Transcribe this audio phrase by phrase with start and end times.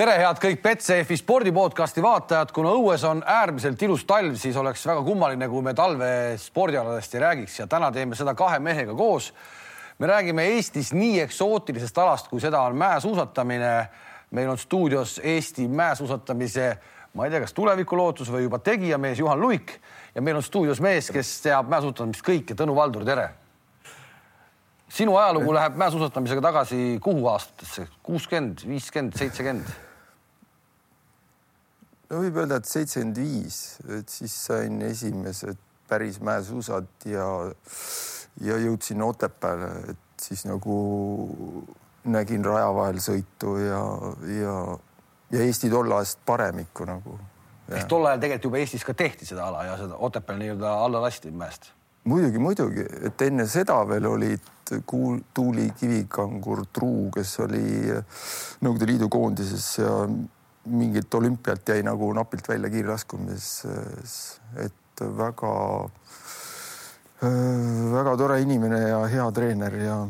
[0.00, 5.02] tere, head kõik Betsafe spordipodcasti vaatajad, kuna õues on äärmiselt ilus talv, siis oleks väga
[5.04, 9.34] kummaline, kui me talve spordialadest ei räägiks ja täna teeme seda kahe mehega koos.
[9.98, 13.88] me räägime Eestis nii eksootilisest alast, kui seda on mäesuusatamine.
[14.30, 16.78] meil on stuudios Eesti mäesuusatamise,
[17.14, 19.80] ma ei tea, kas tulevikulootus või juba tegijamees Juhan Luik
[20.14, 23.28] ja meil on stuudios mees, kes teab mäesuusatamist kõike, Tõnu Valdur, tere
[24.88, 29.89] sinu ajalugu läheb mäesuusatamisega tagasi kuhu aastatesse, kuuskümmend, viiskümmend, seitsekümmend?
[32.10, 33.58] No võib öelda, et seitsekümmend viis,
[33.98, 35.58] et siis sain esimesed
[35.90, 37.26] päris mäesuusad ja,
[38.44, 40.76] ja jõudsin Otepääle, et siis nagu
[42.10, 43.82] nägin raja vahel sõitu ja,
[44.36, 44.54] ja,
[45.34, 47.18] ja Eesti tollast paremikku nagu.
[47.70, 51.02] ehk tol ajal tegelikult juba Eestis ka tehti seda ala ja seda Otepääl nii-öelda alla
[51.02, 51.70] lasti mäest?
[52.04, 54.48] muidugi, muidugi, et enne seda veel olid
[54.86, 59.94] Kuul, Tuuli Kivikangur Truu, kes oli Nõukogude Liidu koondises ja
[60.64, 64.16] mingit olümpiat jäi nagu napilt välja kiirlaskumises,
[64.60, 65.52] et väga,
[67.94, 70.00] väga tore inimene ja hea treener ja.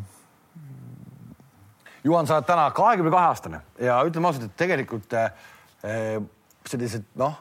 [2.05, 6.19] Juhan, sa oled täna kahekümne kahe aastane ja ütleme ausalt, et tegelikult eh,
[6.67, 7.37] sellised noh,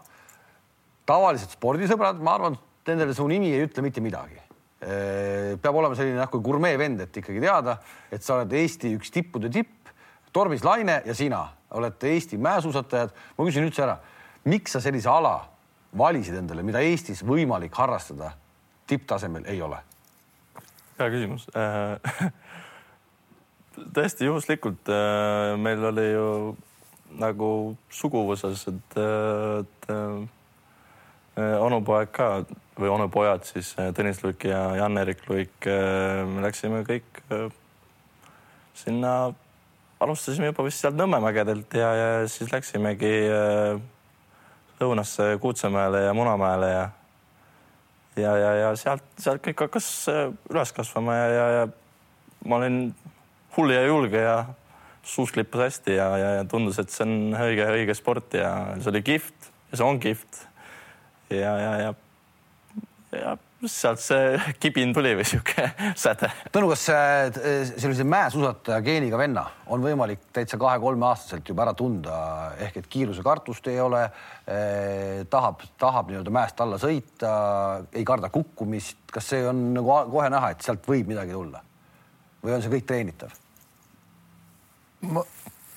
[1.10, 6.20] tavalised spordisõbrad, ma arvan, nendele su nimi ei ütle mitte midagi eh, peab olema selline
[6.20, 7.80] nagu gurmee vend, et ikkagi teada,
[8.12, 9.94] et sa oled Eesti üks tippude tipp,
[10.36, 13.14] Tormis Laine ja sina olete Eesti mäesuusatajad.
[13.38, 13.98] ma küsin üldse ära,
[14.46, 15.50] miks sa sellise ala
[15.98, 18.34] valisid endale, mida Eestis võimalik harrastada
[18.88, 19.78] tipptasemel ei ole?
[21.00, 21.48] hea küsimus
[23.96, 26.28] tõesti juhuslikult äh, meil oli ju
[27.20, 28.98] nagu suguvõsas, et,
[29.64, 29.88] et
[31.40, 32.28] onupoeg ka
[32.78, 37.22] või onupojad siis Tõnis Luik ja Jan-Erik Luik, me läksime kõik
[38.78, 39.14] sinna
[40.00, 43.82] alustasime juba vist sealt Nõmme mägedelt ja, ja siis läksimegi äh,
[44.80, 46.88] lõunasse Kuutsemäele ja Munamäele ja
[48.20, 51.68] ja, ja, ja sealt, sealt kõik hakkas äh, üles kasvama ja, ja, ja
[52.48, 52.82] ma olin
[53.58, 54.38] hull ja julge ja
[55.04, 58.92] suus klippas hästi ja, ja, ja tundus, et see on õige, õige sport ja see
[58.92, 60.42] oli kihvt ja see on kihvt.
[61.34, 61.94] ja, ja, ja,
[63.16, 63.38] ja
[63.68, 65.66] sealt see kibin tuli või sihuke
[66.04, 66.30] säde.
[66.54, 67.40] Tõnu, kas äh,
[67.76, 69.44] sellise mäesuusataja geeniga venna
[69.74, 72.20] on võimalik täitsa kahe-kolmeaastaselt juba ära tunda,
[72.64, 77.34] ehk et kiirusekartust ei ole eh,, tahab, tahab nii-öelda mäest alla sõita,
[77.92, 81.64] ei karda kukkumist, kas see on nagu kohe näha, et sealt võib midagi tulla?
[82.40, 83.36] või on see kõik treenitav?
[85.12, 85.26] ma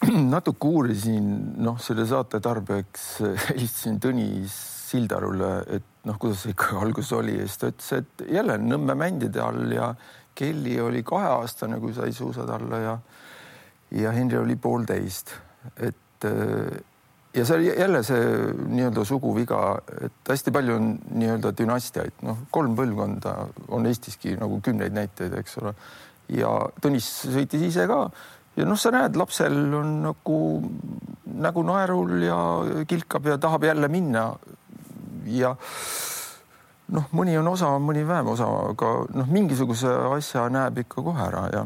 [0.34, 1.32] natuke uurisin,
[1.62, 3.16] noh, selle saate tarbeks
[3.48, 4.60] helistasin Tõnis
[4.92, 8.96] Sildarule, et noh, kuidas see ikka alguses oli ja siis ta ütles, et jälle Nõmme
[8.98, 9.92] mändide all ja
[10.34, 12.96] Kelly oli kaheaastane, kui sai suusad alla ja
[13.92, 15.34] ja Henri oli poolteist,
[15.76, 16.24] et
[17.34, 18.24] ja see oli jälle see
[18.68, 19.60] nii-öelda suguviga,
[20.04, 23.34] et hästi palju on nii-öelda dünastiaid, noh, kolm põlvkonda
[23.72, 25.74] on Eestiski nagu kümneid näiteid, eks ole.
[26.32, 28.04] ja Tõnis sõitis ise ka
[28.56, 30.38] ja noh, sa näed, lapsel on nagu
[31.42, 32.38] nägu naerul ja
[32.88, 34.32] kilkab ja tahab jälle minna.
[35.26, 35.54] ja
[36.92, 41.46] noh, mõni on osavam, mõni vähem osav, aga noh, mingisuguse asja näeb ikka kohe ära
[41.52, 41.62] ja.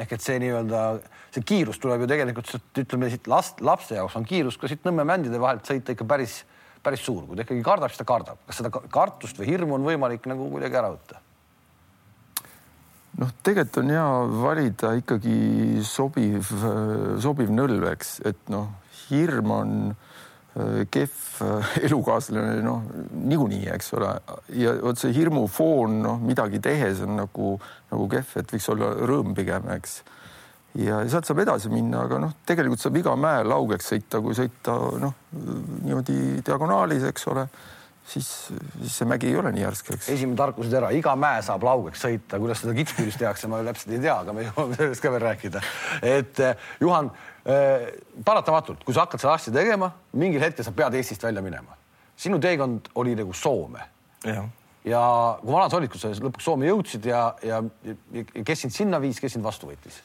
[0.00, 0.84] ehk et see nii-öelda,
[1.34, 5.04] see kiirus tuleb ju tegelikult, ütleme siit last, lapse jaoks on kiirus ka siit Nõmme
[5.08, 6.40] mändide vahelt sõita ikka päris,
[6.82, 8.40] päris suur, kui ta ikkagi kardab, siis ta kardab.
[8.46, 11.20] kas seda kartust või hirmu on võimalik nagu kuidagi ära võtta?
[13.20, 14.06] Noh, tegelikult on hea
[14.42, 16.52] valida ikkagi sobiv,
[17.22, 18.70] sobiv nõlv, eks, et noh,
[19.08, 19.76] hirm on
[20.92, 21.42] kehv
[21.86, 24.14] elukaaslane, noh niikuinii, eks ole.
[24.60, 27.54] ja vot see hirmufoon, noh midagi tehes on nagu,
[27.92, 30.02] nagu kehv, et võiks olla rõõm pigem, eks.
[30.80, 34.76] ja sealt saab edasi minna, aga noh, tegelikult saab iga mäe laugeks sõita, kui sõita
[35.00, 35.16] noh,
[35.86, 37.46] niimoodi diagonaalis, eks ole
[38.08, 38.28] siis,
[38.82, 40.08] siis see mägi ei ole nii järsk, eks.
[40.14, 44.16] esimene tarkusetera, iga mäe saab laugeks sõita, kuidas seda kikspüüdis tehakse, ma täpselt ei tea,
[44.24, 45.62] aga me jõuame sellest ka veel rääkida.
[46.12, 46.42] et
[46.82, 47.88] Juhan äh,,
[48.24, 51.78] paratamatult, kui sa hakkad seda asja tegema, mingil hetkel sa pead Eestist välja minema.
[52.16, 53.86] sinu teekond oli nagu Soome.
[54.84, 55.02] ja
[55.40, 59.00] kui vana sa olid, kui sa lõpuks Soome jõudsid ja, ja, ja kes sind sinna
[59.00, 60.02] viis, kes sind vastu võttis?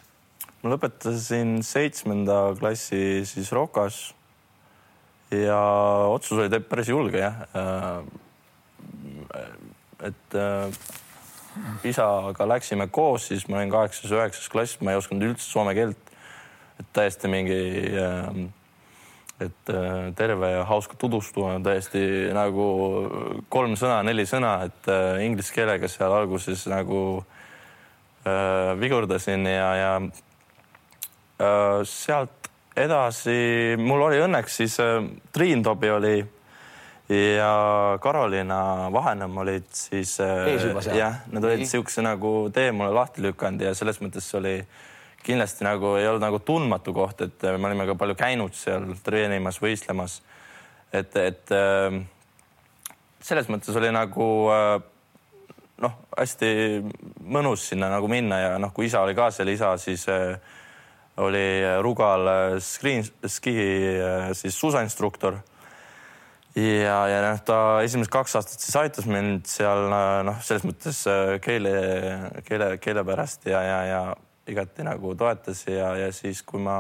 [0.64, 4.17] ma lõpetasin seitsmenda klassi siis Rokas
[5.32, 5.60] ja
[6.08, 7.36] otsus oli päris julge jah.
[10.08, 10.38] et
[11.88, 16.14] isaga läksime koos, siis ma olin kaheksas-üheksas klass, ma ei osanud üldse soome keelt.
[16.78, 17.58] et täiesti mingi,
[19.42, 19.72] et
[20.16, 22.68] terve ja hauska tutvustumine täiesti nagu
[23.50, 24.92] kolm sõna, neli sõna, et
[25.26, 27.02] inglise keelega seal alguses nagu
[28.78, 29.92] vigurdasin ja, ja
[31.86, 32.37] sealt
[32.78, 33.38] edasi
[33.82, 35.00] mul oli õnneks siis äh,
[35.34, 36.16] Triin Tobi oli
[37.08, 37.52] ja
[38.04, 40.50] Karoliina Vahenõmm olid siis äh,
[40.96, 41.72] jah, nad olid Nii.
[41.72, 44.60] siukse nagu tee mulle lahti lükanud ja selles mõttes oli
[45.28, 48.92] kindlasti nagu ei olnud nagu tundmatu koht, et äh, me olime ka palju käinud seal
[49.04, 50.22] treenimas, võistlemas.
[50.94, 51.52] et, et
[53.28, 54.28] selles mõttes oli nagu
[55.84, 56.52] noh, hästi
[57.30, 60.38] mõnus sinna nagu minna ja noh, kui isa oli ka seal isa, siis äh,
[61.18, 65.40] oli Rugal äh, screen, ski äh, siis suusainstruktor.
[66.56, 71.04] ja, ja noh, ta esimesed kaks aastat siis aitas mind seal äh, noh, selles mõttes
[71.10, 71.74] äh, keele,
[72.46, 74.02] keele, keele pärast ja, ja, ja
[74.48, 76.78] igati nagu toetas ja, ja siis, kui ma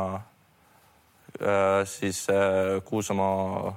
[1.41, 3.75] äh, siis äh, Kuusamaa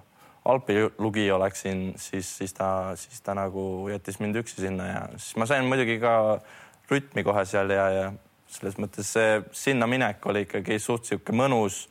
[0.50, 5.36] Alpi lugija läksin, siis, siis ta, siis ta nagu jättis mind üksi sinna ja siis
[5.36, 6.40] ma sain muidugi ka
[6.88, 8.06] rütmi kohe seal ja, ja
[8.50, 11.84] selles mõttes see sinna minek oli ikkagi suht sihuke mõnus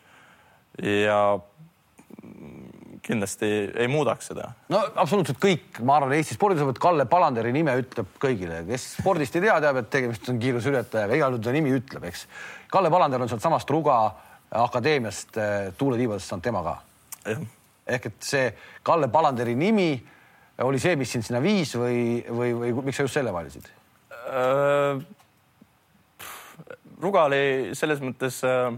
[0.83, 1.39] ja
[3.09, 4.51] kindlasti ei muudaks seda.
[4.69, 9.45] no absoluutselt kõik, ma arvan, Eesti spordisõbrad Kalle Palanderi nime ütleb kõigile, kes spordist ei
[9.47, 12.25] tea, teab, et tegemist on kiiruseületajaga, igal juhul ta nimi ütleb, eks.
[12.69, 14.00] Kalle Palander on sealtsamast Ruga
[14.59, 16.75] akadeemiast eh, tuuletiibadest saanud tema ka.
[17.89, 18.50] ehk et see
[18.85, 19.91] Kalle Palanderi nimi
[20.65, 23.69] oli see, mis sind sinna viis või, või, või miks sa just selle valisid?
[27.00, 28.74] Ruga oli selles mõttes äh,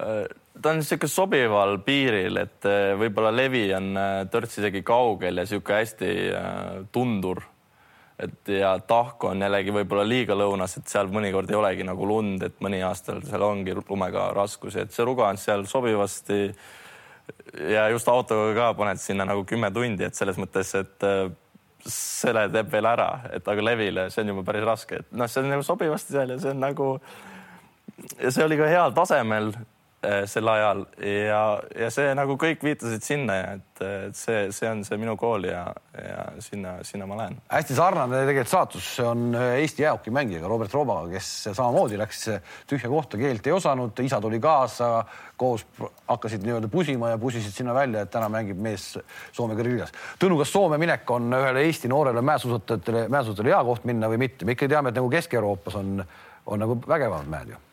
[0.00, 0.26] äh,
[0.62, 5.44] ta on niisugune sobival piiril, et äh, võib-olla levi on äh, törts isegi kaugel ja
[5.44, 7.42] niisugune hästi äh, tundur.
[8.18, 12.42] et ja tahku on jällegi võib-olla liiga lõunas, et seal mõnikord ei olegi nagu lund,
[12.42, 16.54] et mõni aastal seal ongi lumega raskusi, et see Ruga on seal sobivasti.
[17.68, 21.28] ja just autoga ka paned sinna nagu kümme tundi, et selles mõttes, et äh,
[21.92, 25.42] selle teeb veel ära, et aga levile see on juba päris raske, et noh, see
[25.42, 26.90] on nagu sobivasti seal ja see on nagu
[28.18, 29.52] see oli ka heal tasemel
[30.28, 31.40] sel ajal ja,
[31.74, 35.46] ja see nagu kõik viitasid sinna ja et, et see, see on see minu kool
[35.48, 35.62] ja,
[35.96, 37.38] ja sinna, sinna ma lähen.
[37.50, 42.26] hästi sarnane tegelikult saatus on Eesti jäähokimängijaga Robert Robaga, kes samamoodi läks
[42.70, 44.90] tühja kohta, keelt ei osanud, isa tuli kaasa,
[45.36, 45.66] koos
[46.06, 48.92] hakkasid nii-öelda pusima ja pusisid sinna välja, et täna mängib mees
[49.32, 49.92] Soome kõrgliigas.
[50.22, 54.46] Tõnu, kas Soome minek on ühele Eesti noorele mäesuusatajatele, mäesuusatajale hea koht minna või mitte?
[54.46, 56.02] me ikka teame, et nagu Kesk-Euroopas on,
[56.46, 57.65] on nagu vägevamad mäed ju.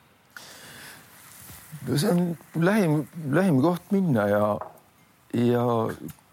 [1.95, 4.43] See on lähim, lähim koht minna ja,
[5.37, 5.63] ja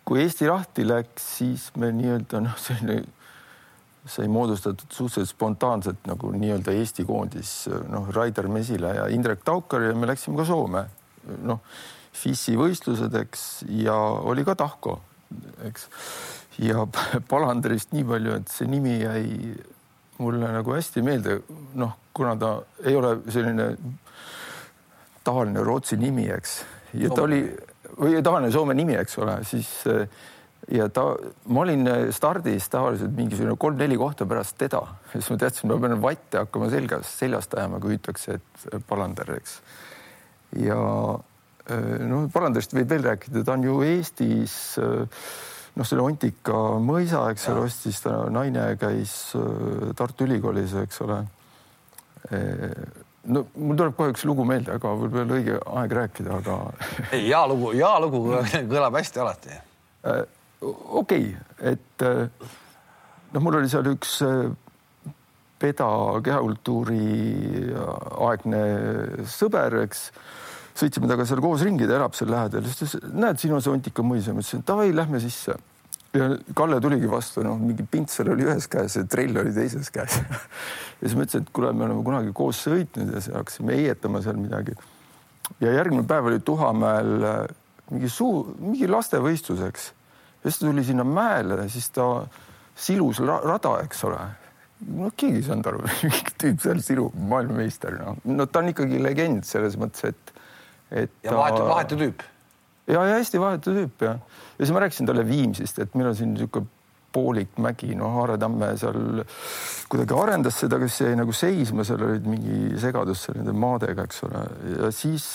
[0.04, 3.04] kui Eesti lahti läks, siis me nii-öelda noh, selline
[4.08, 7.52] sai moodustatud suhteliselt spontaanselt nagu nii-öelda Eesti koondis,
[7.92, 10.86] noh, Raidar Mesila ja Indrek Taukar ja me läksime ka Soome,
[11.46, 11.60] noh,
[12.16, 13.44] FIS-i võistlused, eks,
[13.80, 13.94] ja
[14.26, 14.96] oli ka Tahko,
[15.68, 15.86] eks.
[16.64, 16.86] ja
[17.30, 19.52] Palanderist nii palju, et see nimi jäi
[20.20, 21.40] mulle nagu hästi meelde,
[21.80, 22.54] noh, kuna ta
[22.84, 23.74] ei ole selline
[25.24, 26.60] tavaline Rootsi nimi, eks,
[27.00, 27.42] ja ta oli
[28.00, 29.70] või tavaline Soome nimi, eks ole, siis
[30.70, 31.06] ja ta,
[31.50, 34.82] ma olin stardis tavaliselt mingisugune kolm-neli kohta pärast teda,
[35.12, 38.38] siis ma teadsin, ma pean vatte hakkama selgas, seljast ajama, kui hüütakse,
[38.70, 39.58] et Palander, eks.
[40.60, 40.78] ja
[42.10, 47.66] no Palanderist võib veel rääkida, ta on ju Eestis noh, selle Ontika mõisa, eks ole,
[47.68, 49.14] ostis ta, naine käis
[49.98, 51.22] Tartu Ülikoolis, eks ole
[53.28, 56.56] no mul tuleb kohe üks lugu meelde, aga võib-olla ei ole õige aeg rääkida, aga.
[57.14, 58.22] ei, hea lugu, hea lugu
[58.72, 59.60] kõlab hästi alati.
[61.02, 61.30] okei,
[61.72, 64.18] et noh, mul oli seal üks
[65.60, 65.88] peda
[66.24, 67.74] kehakultuuri
[68.24, 68.62] aegne
[69.28, 70.06] sõber, eks.
[70.80, 73.64] sõitsime temaga seal koos ringi, ta elab seal lähedal, siis ta ütles, näed, siin on
[73.64, 75.58] see Ontika mõis ja ma ütlesin, davai, lähme sisse
[76.14, 80.18] ja Kalle tuligi vastu, noh, mingi pintsel oli ühes käes ja trell oli teises käes
[80.18, 84.22] ja siis ma ütlesin, et kuule, me oleme kunagi koos sõitnud ja siis hakkasime heietama
[84.24, 84.74] seal midagi.
[85.62, 87.26] ja järgmine päev oli Tuhamäel
[87.90, 89.86] mingi suu, mingi lastevõistlus, eks.
[90.42, 92.06] ja siis ta tuli sinna mäele, siis ta
[92.74, 94.18] silus ra rada, eks ole.
[94.96, 98.98] no keegi ei saanud aru, mingi tüüp seal silub, maailmameister, noh, no ta on ikkagi
[99.02, 100.36] legend selles mõttes, et,
[100.90, 101.16] et.
[101.22, 102.28] ja vahetu, vahetu tüüp
[102.90, 106.18] ja, ja hästi vahetu tüüp ja, ja siis ma rääkisin talle Viimsist, et meil on
[106.18, 106.68] siin niisugune
[107.10, 109.24] poolik mägi, noh, Aare Tamme seal
[109.90, 114.22] kuidagi arendas seda, kes jäi nagu seisma, seal olid mingi segadus seal nende maadega, eks
[114.28, 114.44] ole,
[114.76, 115.26] ja siis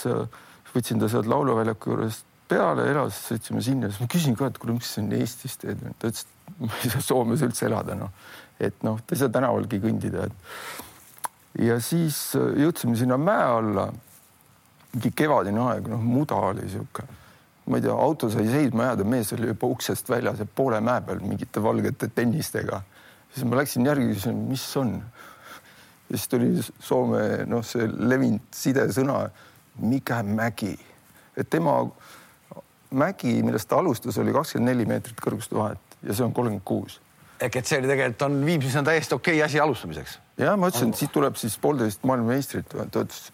[0.72, 4.78] võtsin ta sealt lauluväljaku juurest peale, elas, sõitsime sinna, siis ma küsin ka, et kuule,
[4.78, 8.14] miks sa siin Eestis teed, ta ütles, et ma ei saa Soomes üldse elada, noh,
[8.62, 10.82] et noh, ta ei saa tänavalgi kõndida, et.
[11.66, 13.86] Ja siis jõudsime sinna mäe alla.
[14.96, 17.04] mingi kevadine aeg, noh, muda oli sihuke
[17.66, 21.02] ma ei tea, auto sai seisma jääda, mees oli juba uksest väljas ja poole mäe
[21.02, 22.82] peal mingite valgete tennistega.
[23.34, 25.04] siis ma läksin järgi, küsisin, mis on.
[26.10, 29.30] ja siis tuli Soome, noh, see levinud sidesõna
[29.82, 30.78] Mike Mägi,
[31.38, 31.82] et tema
[32.96, 37.02] mägi, millest ta alustas, oli kakskümmend neli meetrit kõrguste vahet ja see on kolmkümmend kuus.
[37.42, 40.20] ehk et see oli tegelikult on Viimsis on täiesti okei asi alustamiseks.
[40.38, 42.70] ja ma ütlesin, et siit tuleb siis poolteist maailmameistrit.
[42.70, 43.32] ta ütles,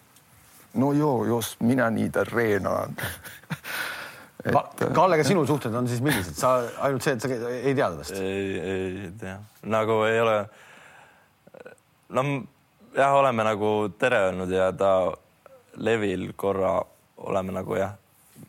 [0.74, 2.96] no joo, jos mina niitä reenaan
[4.44, 4.84] et....
[4.94, 6.54] Kallega sinu suhted on siis millised, sa
[6.86, 8.14] ainult see, et sa ei tea tast?
[8.18, 9.38] ei, ei tea,
[9.70, 10.36] nagu ei ole.
[12.16, 12.26] no
[12.96, 14.92] jah, oleme nagu tere öelnud ja ta
[15.80, 16.76] Levil korra
[17.22, 17.94] oleme nagu jah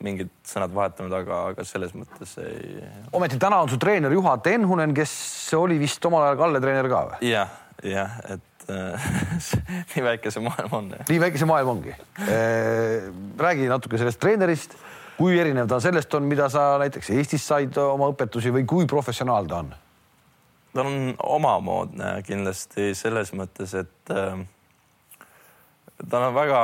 [0.03, 2.79] mingid sõnad vahetanud, aga, aga selles mõttes ei.
[3.15, 5.13] ometi täna on su treener Juha Tenhunen, kes
[5.57, 7.29] oli vist omal ajal Kalle treener ka või?
[7.29, 7.53] jah,
[7.85, 9.05] jah, et äh,
[9.93, 10.89] nii väike see maailm on.
[11.09, 13.12] nii väike see maailm ongi äh,.
[13.39, 14.75] räägi natuke sellest treenerist,
[15.17, 19.50] kui erinev ta sellest on, mida sa näiteks Eestis said oma õpetusi või kui professionaal
[19.50, 19.74] ta on?
[20.74, 24.41] ta on omamoodne kindlasti selles mõttes, et äh,
[26.10, 26.62] tal on väga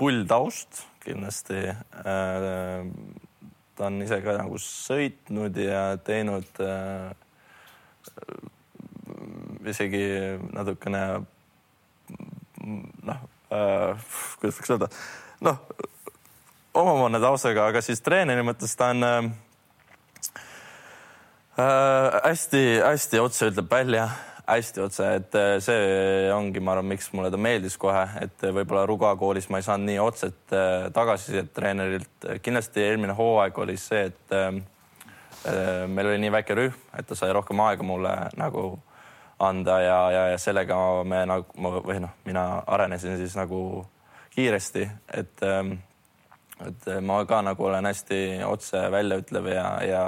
[0.00, 1.60] pull taust kindlasti.
[1.68, 2.86] Äh,
[3.74, 7.12] ta on ise ka nagu sõitnud ja teinud äh,
[9.68, 10.04] isegi
[10.54, 11.04] natukene
[13.04, 13.30] noh
[14.40, 14.88] kuidas võiks öelda,
[15.44, 15.60] noh,
[16.74, 19.32] omamoodne taustaga, aga siis treeneri mõttes ta on
[22.24, 24.08] hästi-hästi äh, otse ütleb välja
[24.46, 28.52] hästi otse, et äh, see ongi, ma arvan, miks mulle ta meeldis kohe, et äh,
[28.52, 32.28] võib-olla Ruga koolis ma ei saanud nii otset äh, tagasisidet treenerilt.
[32.44, 34.36] kindlasti eelmine hooaeg oli see, et
[35.92, 38.78] meil oli nii väike rühm, et ta sai rohkem aega mulle nagu
[39.44, 43.58] anda ja, ja, ja sellega me nagu või noh, mina arenesin siis nagu
[44.32, 45.76] kiiresti, et ähm,
[46.70, 50.04] et ma ka nagu olen hästi otse väljaütlev ja, ja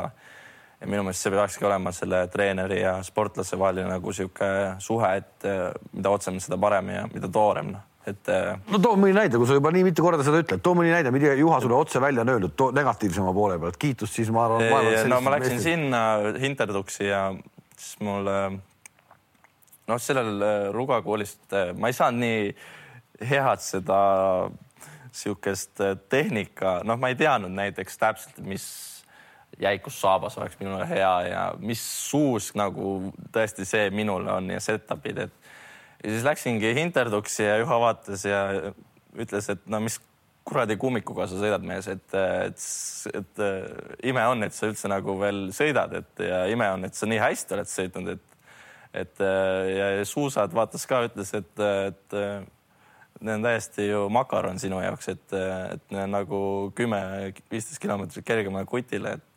[0.80, 4.48] ja minu meelest see peakski olema selle treeneri ja sportlase vaheline nagu sihuke
[4.82, 8.28] suhe, et eh, mida otsem, seda parem ja mida toorem, noh et.
[8.30, 10.92] Eh, no too mõni näide, kui sa juba nii mitu korda seda ütled, too mõni
[10.94, 14.62] näide, mida Juha sulle otse välja on öeldud negatiivsema poole pealt, kiitust siis ma arvan.
[15.10, 15.66] no ma läksin Eestis.
[15.72, 16.02] sinna
[16.42, 17.22] Hinterduksi ja
[17.74, 23.98] siis mul noh, sellel eh, Ruga koolist ma ei saanud nii head seda
[25.16, 25.80] sihukest
[26.12, 28.66] tehnika, noh, ma ei teadnud näiteks täpselt, mis
[29.60, 31.80] jäikus saabas oleks minule hea ja mis
[32.10, 35.52] suus nagu tõesti see minule on ja setup'id, et
[36.04, 38.42] ja siis läksingi Hinterduksi ja Juha vaatas ja
[39.16, 39.98] ütles, et no mis
[40.46, 42.66] kuradi kummikuga sa sõidad, mees, et, et,
[43.10, 46.94] et, et ime on, et sa üldse nagu veel sõidad, et ja ime on, et
[46.94, 48.32] sa nii hästi oled sõitnud, et
[48.96, 52.14] et ja suusad vaatas ka, ütles, et, et
[53.20, 55.36] need on täiesti ju makaron sinu jaoks, et,
[55.72, 56.40] et nagu
[56.76, 57.00] kümme,
[57.50, 59.32] viisteist kilomeetrit kergemale kutile, et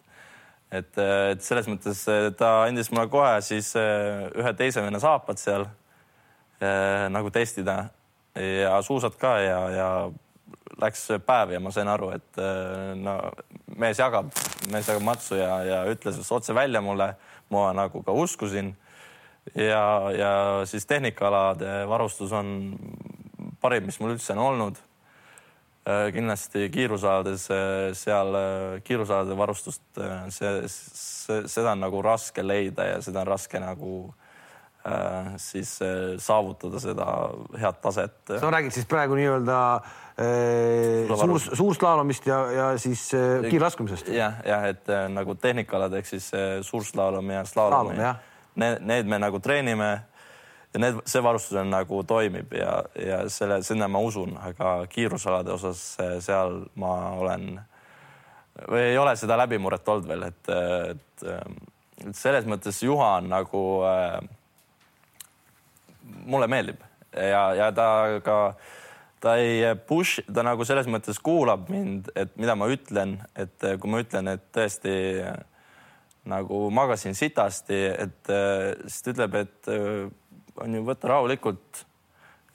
[0.70, 2.04] et, et selles mõttes
[2.38, 7.88] ta andis mulle kohe siis eh, ühe teise venna saapad seal eh, nagu testida
[8.38, 9.88] ja suusad ka ja, ja
[10.80, 12.38] läks päev ja ma sain aru, et
[12.96, 13.16] no
[13.82, 14.30] mees jagab,
[14.72, 17.10] mees jagab matsu ja, ja ütles otse välja mulle,
[17.52, 18.70] ma nagu ka uskusin.
[19.56, 19.84] ja,
[20.16, 20.32] ja
[20.70, 22.78] siis tehnikaalade varustus on
[23.62, 24.80] parim, mis mul üldse on olnud
[25.90, 29.82] Äh, kindlasti kiirusalades äh, seal äh, kiirusalade varustust,
[30.30, 33.94] see, see, seda on nagu raske leida ja seda on raske nagu
[35.44, 35.74] siis
[36.24, 37.06] saavutada seda
[37.60, 38.14] head taset.
[38.32, 39.58] sa räägid siis praegu nii-öelda
[41.20, 43.04] suur, suurslaalomist ja, ja siis
[43.50, 44.16] kiirlaskumisest ja,?
[44.16, 46.32] jah, jah, et nagu tehnikaalad ehk siis
[46.66, 47.92] suurslaalom ja slaalom.
[48.56, 49.92] Need, need me nagu treenime
[50.74, 55.54] ja need, see varustus on nagu toimib ja, ja selle, sinna ma usun, aga kiirusalade
[55.54, 55.82] osas
[56.26, 57.52] seal ma olen
[58.70, 60.52] või ei ole seda läbimurret olnud veel, et,
[60.92, 61.26] et,
[62.06, 64.20] et selles mõttes Juha on nagu äh,.
[66.26, 66.84] mulle meeldib
[67.14, 67.90] ja, ja ta
[68.26, 68.38] ka,
[69.24, 73.92] ta ei push, ta nagu selles mõttes kuulab mind, et mida ma ütlen, et kui
[73.92, 74.94] ma ütlen, et tõesti
[76.30, 78.34] nagu magasin sitasti, et
[78.86, 79.70] siis ta ütleb, et
[80.64, 81.86] on ju võtta rahulikult,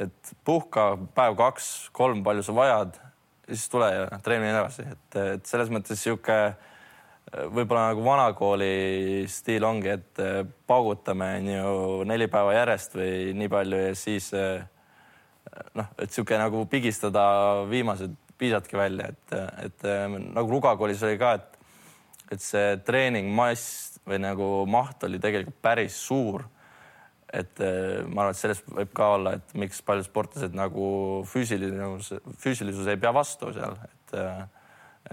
[0.02, 3.00] et puhka päev-kaks-kolm, palju sa vajad,
[3.48, 6.38] siis tule ja treeni edasi, et, et selles mõttes sihuke
[7.54, 10.22] võib-olla nagu vanakooli stiil ongi, et
[10.68, 11.72] paugutame on ju
[12.08, 14.28] neli päeva järjest või nii palju ja siis
[15.74, 17.24] noh, et sihuke nagu pigistada
[17.70, 19.34] viimased piisadki välja, et,
[19.68, 19.84] et
[20.34, 21.54] nagu Ruga koolis oli ka, et
[22.32, 26.46] et see treeningmass või nagu maht oli tegelikult päris suur
[27.34, 30.86] et äh, ma arvan, et sellest võib ka olla, et miks paljud sportlased nagu
[31.28, 32.12] füüsilisus,
[32.42, 34.44] füüsilisus ei pea vastu seal, et äh,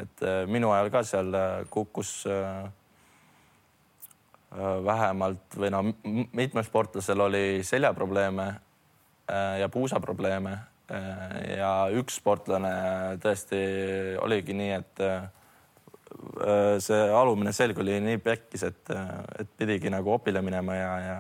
[0.02, 1.36] et äh, minu ajal ka seal
[1.74, 2.22] kukkus
[4.52, 5.80] vähemalt või no
[6.36, 8.48] mitmel sportlasel oli seljaprobleeme
[9.60, 10.52] ja puusaprobleeme,
[11.56, 12.72] ja üks sportlane
[13.24, 13.62] tõesti
[14.20, 15.04] oligi nii, et
[16.84, 18.92] see alumine selg oli nii pekkis, et,
[19.40, 21.16] et pidigi nagu opile minema ja, ja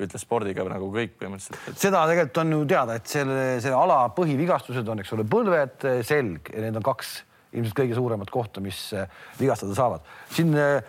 [0.00, 1.80] ütles spordiga nagu kõik põhimõtteliselt et....
[1.80, 6.52] seda tegelikult on ju teada, et selle, selle ala põhivigastused on, eks ole, põlved, selg
[6.54, 7.18] ja need on kaks
[7.56, 10.06] ilmselt kõige suuremat kohta, mis eh, vigastada saavad.
[10.34, 10.82] siin eh,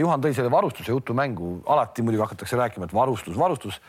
[0.00, 3.80] Juhan tõi selle varustuse jutu mängu, alati muidugi hakatakse rääkima, et varustus, varustus,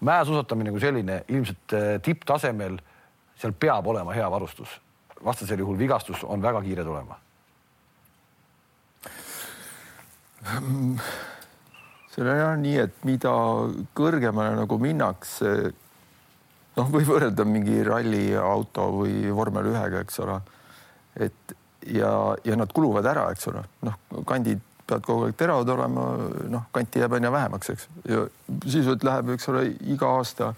[0.00, 2.80] mäesuusatamine kui selline ilmselt eh, tipptasemel,
[3.36, 4.80] seal peab olema hea varustus.
[5.24, 7.16] vastasel juhul vigastus on väga kiire tulema
[12.16, 13.32] seal on jah nii, et mida
[13.96, 15.52] kõrgemale nagu minnakse,
[16.78, 20.40] noh, võib võrrelda mingi ralliauto või vormel ühega, eks ole.
[21.16, 21.56] et
[21.92, 22.10] ja,
[22.44, 26.04] ja nad kuluvad ära, eks ole, noh, kandid peavad kogu aeg teravad olema,
[26.50, 28.26] noh, kanti jääb aina vähemaks, eks, ja
[28.64, 30.52] sisuliselt läheb, eks ole, iga aasta,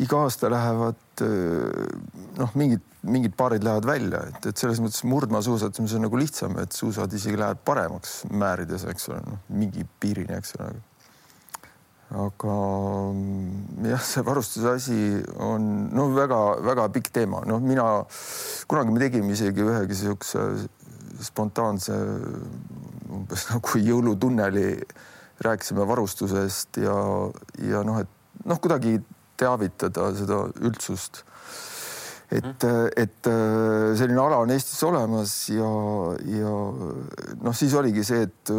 [0.00, 1.22] iga aasta lähevad
[2.38, 6.74] noh, mingid mingid paarid lähevad välja, et, et selles mõttes murdmaasuusatamises on nagu lihtsam, et
[6.76, 10.70] suusad isegi lähevad paremaks määrides, eks ole, noh mingi piirini, eks ole.
[12.12, 12.56] aga
[13.10, 14.98] mm, jah, see varustuse asi
[15.42, 17.86] on no väga-väga pikk teema, noh, mina
[18.70, 20.44] kunagi me tegime isegi ühegi siukse
[21.22, 21.96] spontaanse
[23.12, 24.68] umbes nagu jõulutunneli,
[25.42, 26.94] rääkisime varustusest ja,
[27.66, 29.00] ja noh, et noh, kuidagi
[29.42, 31.24] teavitada seda üldsust.
[32.32, 32.64] Et,
[32.96, 35.68] et äh, selline ala on Eestis olemas ja,
[36.32, 36.52] ja
[37.44, 38.52] noh, siis oligi see, et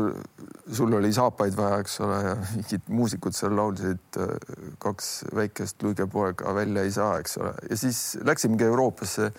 [0.78, 4.36] sul oli saapaid vaja, eks ole, ja mingid muusikud seal laulsid äh,
[4.84, 9.32] kaks väikest luigepoega välja ei saa, eks ole, ja siis läksimegi Euroopasse,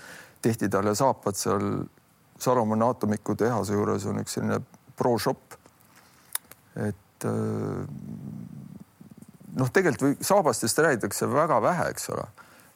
[0.43, 1.69] tehti talle saapad seal
[2.45, 4.59] Saaremaal Atomiku tehase juures on üks selline
[4.99, 5.55] pro shop.
[6.75, 7.87] et äh,
[9.59, 12.27] noh, tegelikult või saabastest räägitakse väga vähe, eks ole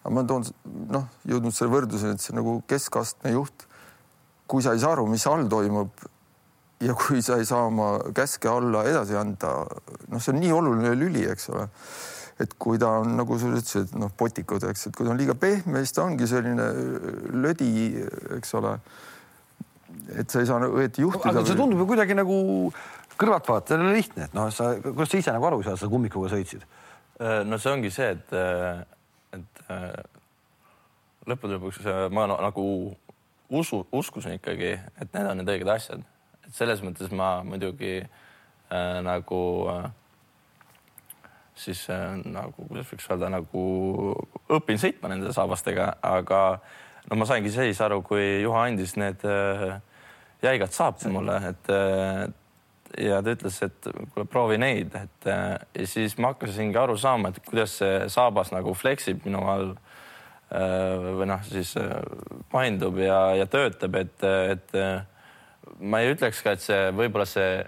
[0.09, 0.47] aga ma toon
[0.95, 3.67] noh, jõudnud selle võrdluseni, et see nagu keskastme juht.
[4.49, 5.91] kui sa ei saa aru, mis all toimub
[6.81, 9.67] ja kui sa ei saa oma käske alla edasi anda,
[10.09, 11.67] noh, see on nii oluline lüli, eks ole.
[12.41, 15.35] et kui ta on nagu sa ütlesid, noh, potikud, eks, et kui ta on liiga
[15.35, 16.69] pehme, siis ta ongi selline
[17.35, 17.99] lödi,
[18.39, 18.79] eks ole.
[20.15, 21.35] et sa ei saa õieti juhtida.
[21.35, 22.39] aga see tundub ju kuidagi nagu
[23.19, 26.31] kõrvalt vaadates lihtne, et noh, sa, kuidas sa ise nagu aru ei saa, sa kummikuga
[26.35, 26.67] sõitsid?
[27.19, 28.35] no see ongi see, et
[29.35, 30.03] et äh,
[31.27, 31.83] lõppude lõpuks
[32.15, 32.65] ma nagu
[33.49, 36.05] usu, uskusin ikkagi, et need on need õiged asjad.
[36.47, 39.41] et selles mõttes ma muidugi äh, nagu
[39.73, 39.91] äh,
[41.59, 43.65] siis äh, nagu, kuidas võiks öelda, nagu
[44.55, 46.43] õpin sõitma nende saabastega, aga
[47.11, 49.81] no ma saingi siis aru, kui Juha andis need äh,
[50.45, 52.29] jäigad saapad mulle, et äh,
[52.97, 57.33] ja ta ütles, et kuule, proovi neid, et äh, ja siis ma hakkasingi aru saama,
[57.33, 61.97] et kuidas see saabas nagu fleksib minu all äh, või noh, siis äh,
[62.53, 64.79] paindub ja, ja töötab, et, et
[65.81, 67.59] ma ei ütleks ka, et see võib-olla see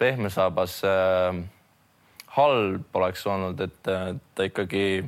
[0.00, 1.42] pehme saabas äh,
[2.36, 5.02] halb oleks olnud, et ta ikkagi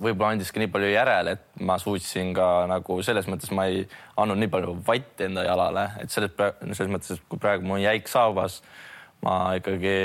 [0.00, 3.82] võib-olla andiski nii palju järele, et ma suutsin ka nagu selles mõttes ma ei
[4.20, 6.32] andnud nii palju vatti enda jalale, et selles,
[6.72, 8.60] selles mõttes, et kui praegu mul on jäik saabas,
[9.24, 9.98] ma ikkagi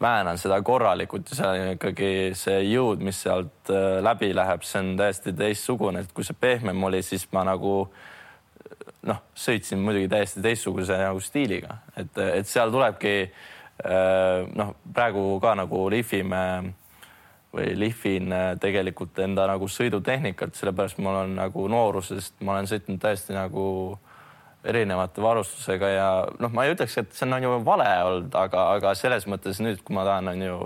[0.00, 4.92] väänan seda korralikult ja on ikkagi see jõud, mis sealt äh, läbi läheb, see on
[4.98, 7.76] täiesti teistsugune, et kui see pehmem oli, siis ma nagu
[9.06, 15.54] noh, sõitsin muidugi täiesti teistsuguse nagu stiiliga, et, et seal tulebki äh, noh, praegu ka
[15.62, 16.42] nagu lihvime
[17.54, 23.00] või lihvin äh, tegelikult enda nagu sõidutehnikat, sellepärast mul on nagu noorusest, ma olen sõitnud
[23.02, 23.64] täiesti nagu
[24.66, 26.10] erinevate varustusega ja
[26.42, 29.82] noh, ma ei ütleks, et see on ju vale olnud, aga, aga selles mõttes nüüd,
[29.86, 30.60] kui ma tahan, on ju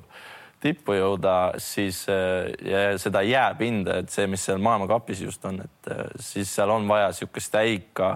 [0.61, 5.93] tippu jõuda, siis äh, ja seda jääpinda, et see, mis seal maailmakapis just on, et
[5.93, 8.15] äh, siis seal on vaja niisugust täika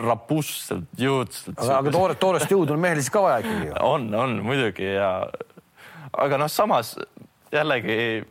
[0.00, 1.56] rapustselt, jõudsalt.
[1.56, 3.72] aga, aga toore, toorest jõudu on mehel siis ka vaja ikkagi.
[3.82, 5.10] on, on muidugi ja
[6.12, 6.96] aga noh, samas
[7.52, 8.24] jällegi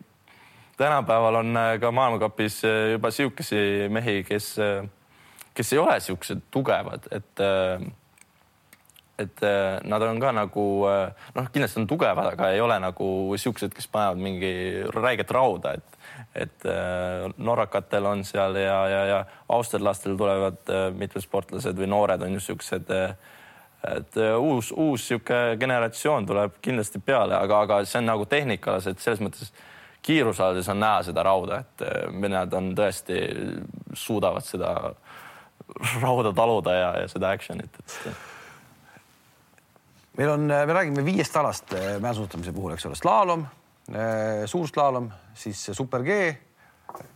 [0.80, 4.90] tänapäeval on äh, ka maailmakapis äh, juba sihukesi mehi, kes, äh,
[5.54, 7.48] kes ei ole siuksed tugevad, et
[9.20, 9.42] et
[9.84, 10.66] nad on ka nagu
[11.36, 14.52] noh, kindlasti on tugevad, aga ei ole nagu siuksed, kes panevad mingi
[14.96, 15.98] räiget rauda, et
[16.36, 16.66] et
[17.38, 19.18] norrakatel on seal ja, ja, ja
[19.50, 23.18] austerlastel tulevad mitmed sportlased või noored on ju siuksed äh,
[23.84, 28.90] et äh, uus, uus sihuke generatsioon tuleb kindlasti peale, aga, aga see on nagu tehnikalas,
[28.92, 29.54] et selles mõttes
[30.04, 33.22] kiirusalades on näha seda rauda, et venelad äh, on tõesti,
[33.96, 34.74] suudavad seda
[36.04, 38.12] rauda taluda ja, ja seda action'it, et.
[40.20, 43.48] meil on, me räägime viiest alast mäesuusatamise puhul, eks ole, slaalom,
[44.46, 45.08] suurslaalom,
[45.40, 46.18] siis super G,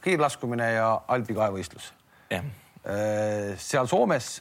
[0.02, 1.92] kiirlaskumine ja Alpi kahevõistlus.
[2.32, 2.48] jah,
[3.60, 4.38] seal Soomes,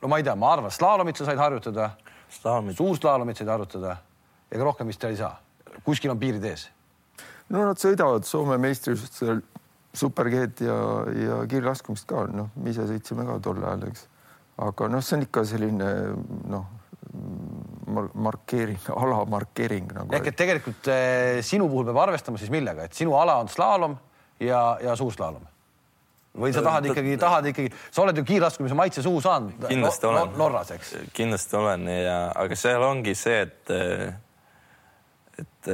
[0.00, 1.90] no ma ei tea, ma arvan, slaalomit sa said harjutada,
[2.30, 3.96] suurslaalomit said harjutada,
[4.50, 5.36] ega rohkem vist ei saa.
[5.84, 6.68] kuskil on piirid ees.
[7.48, 9.42] no nad sõidavad Soome meistrivõistlustel
[9.94, 10.76] super-G-d ja,
[11.10, 14.06] ja kiirlaskumist ka, noh, me ise sõitsime ka tol ajal, eks.
[14.66, 15.90] aga noh, see on ikka selline
[16.50, 16.66] noh,
[18.14, 20.14] markeering, ala markeering nagu.
[20.14, 23.98] ehk et tegelikult eh, sinu puhul peab arvestama siis millega, et sinu ala on slaalom
[24.40, 25.44] ja, ja suurslaalom
[26.38, 30.12] või sa tahad ikkagi, tahad ikkagi, sa oled ju kiirlaskumise maitse suhu saanud kindlasti no,
[30.12, 30.38] olen no,.
[30.44, 30.92] Norras, eks.
[31.16, 33.72] kindlasti olen ja, aga seal ongi see, et,
[35.42, 35.70] et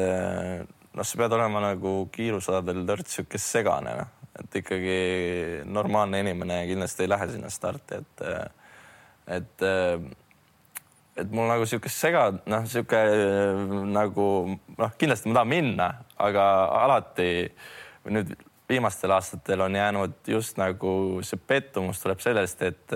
[0.96, 5.00] noh, sa pead olema nagu kiirusaladel törts sihuke segane, noh, et ikkagi
[5.68, 8.24] normaalne inimene kindlasti ei lähe sinna starti, et,
[9.36, 9.66] et,
[11.20, 13.04] et mul nagu sihukest sega, noh, sihuke
[13.92, 15.92] nagu noh, kindlasti ma tahan minna,
[16.24, 17.30] aga alati
[18.08, 18.32] nüüd
[18.68, 22.94] viimastel aastatel on jäänud just nagu see pettumus tuleb sellest, et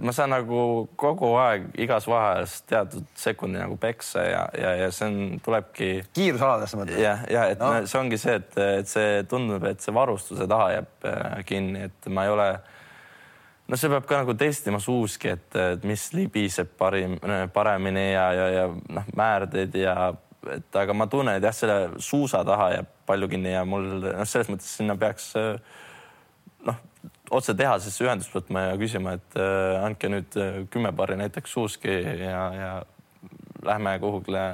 [0.00, 5.08] ma saan nagu kogu aeg igas vaheajas teatud sekundi nagu peksa ja, ja, ja see
[5.08, 7.00] on, tulebki kiirusaladesse mõtled?
[7.02, 7.72] jah, ja et No.
[7.86, 12.08] see ongi see, et, et see tundub, et see varustuse taha jääb äh, kinni, et
[12.08, 12.48] ma ei ole.
[13.68, 17.18] no see peab ka nagu testima suuski, et, mis libiseb parim,
[17.52, 20.12] paremini ja, ja, ja noh, määrded ja
[20.50, 24.24] et aga ma tunnen, et jah, selle suusa taha jääb palju kinni ja mul noh,
[24.28, 25.54] selles mõttes sinna peaks äh,
[26.66, 26.80] noh,
[27.30, 31.94] otse tehasesse ühendust võtma ja küsima, et äh, andke nüüd äh, kümme paari näiteks suuski
[32.24, 32.70] ja, ja
[33.62, 34.46] lähme kuhugile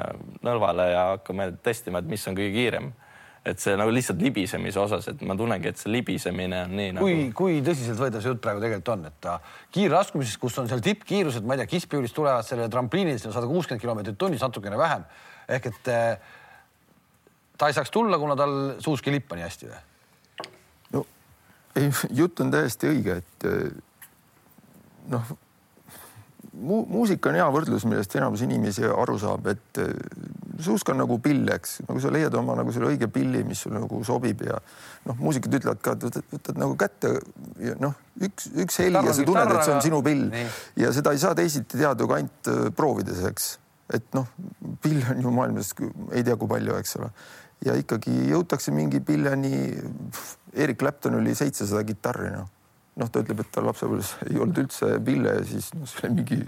[0.44, 2.90] nõlvale ja hakkame testima, et mis on kõige kiirem.
[3.48, 7.14] et see nagu lihtsalt libisemise osas, et ma tunnengi, et see libisemine on nii kui
[7.14, 9.38] nagu,, kui tõsiseltvõetav see jutt praegu tegelikult on, et ta
[9.72, 14.18] kiirraskumises, kus on seal tippkiirused, ma ei tea, kiskpüüdist tulevad sellele trampliinile sada kuuskümmend kilomeetrit
[14.20, 15.06] tunnis, natukene vähem
[15.48, 16.30] ehk et eh,
[17.58, 19.82] ta ei saaks tulla, kuna tal suuski lipp on nii hästi või?
[20.96, 21.04] no
[21.76, 21.90] ei,
[22.22, 23.68] jutt on täiesti õige, et eh,
[25.12, 25.36] noh
[26.58, 29.92] mu,, muusika on hea võrdlus, millest enamus inimesi aru saab, et eh,
[30.64, 33.80] suusk on nagu pill, eks, nagu sa leiad oma nagu selle õige pilli, mis sulle
[33.82, 34.58] nagu sobib ja
[35.08, 37.14] noh, muusikud ütlevad ka, et võtad, võtad nagu kätte
[37.62, 40.50] ja noh, üks, üks heli ja sa tunned, et see on sinu pill nii.
[40.84, 43.54] ja seda ei saa teisiti teada kui ainult proovides, eks,
[43.94, 44.26] et noh,
[44.82, 45.74] pille on ju maailmas
[46.12, 47.12] ei tea kui palju, eks ole
[47.66, 49.72] ja ikkagi jõutakse mingi pilleni.
[50.58, 52.46] Erik Clapton oli seitsesada kitarri, noh.
[52.98, 56.22] noh, ta ütleb, et tal lapsepõlves ei olnud üldse pille ja siis noh, see oli
[56.22, 56.38] mingi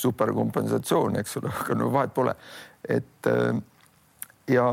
[0.00, 2.34] superkompensatsioon, eks ole, aga no vahet pole.
[2.88, 3.60] et äh,
[4.50, 4.64] ja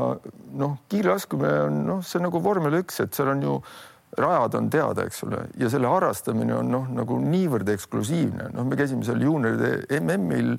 [0.58, 3.60] noh, kiirlaskumine on noh, see on nagu vormel üks, et seal on ju
[4.18, 8.78] rajad on teada, eks ole, ja selle harrastamine on noh, nagu niivõrd eksklusiivne, noh, me
[8.78, 10.56] käisime seal juunioride MM-il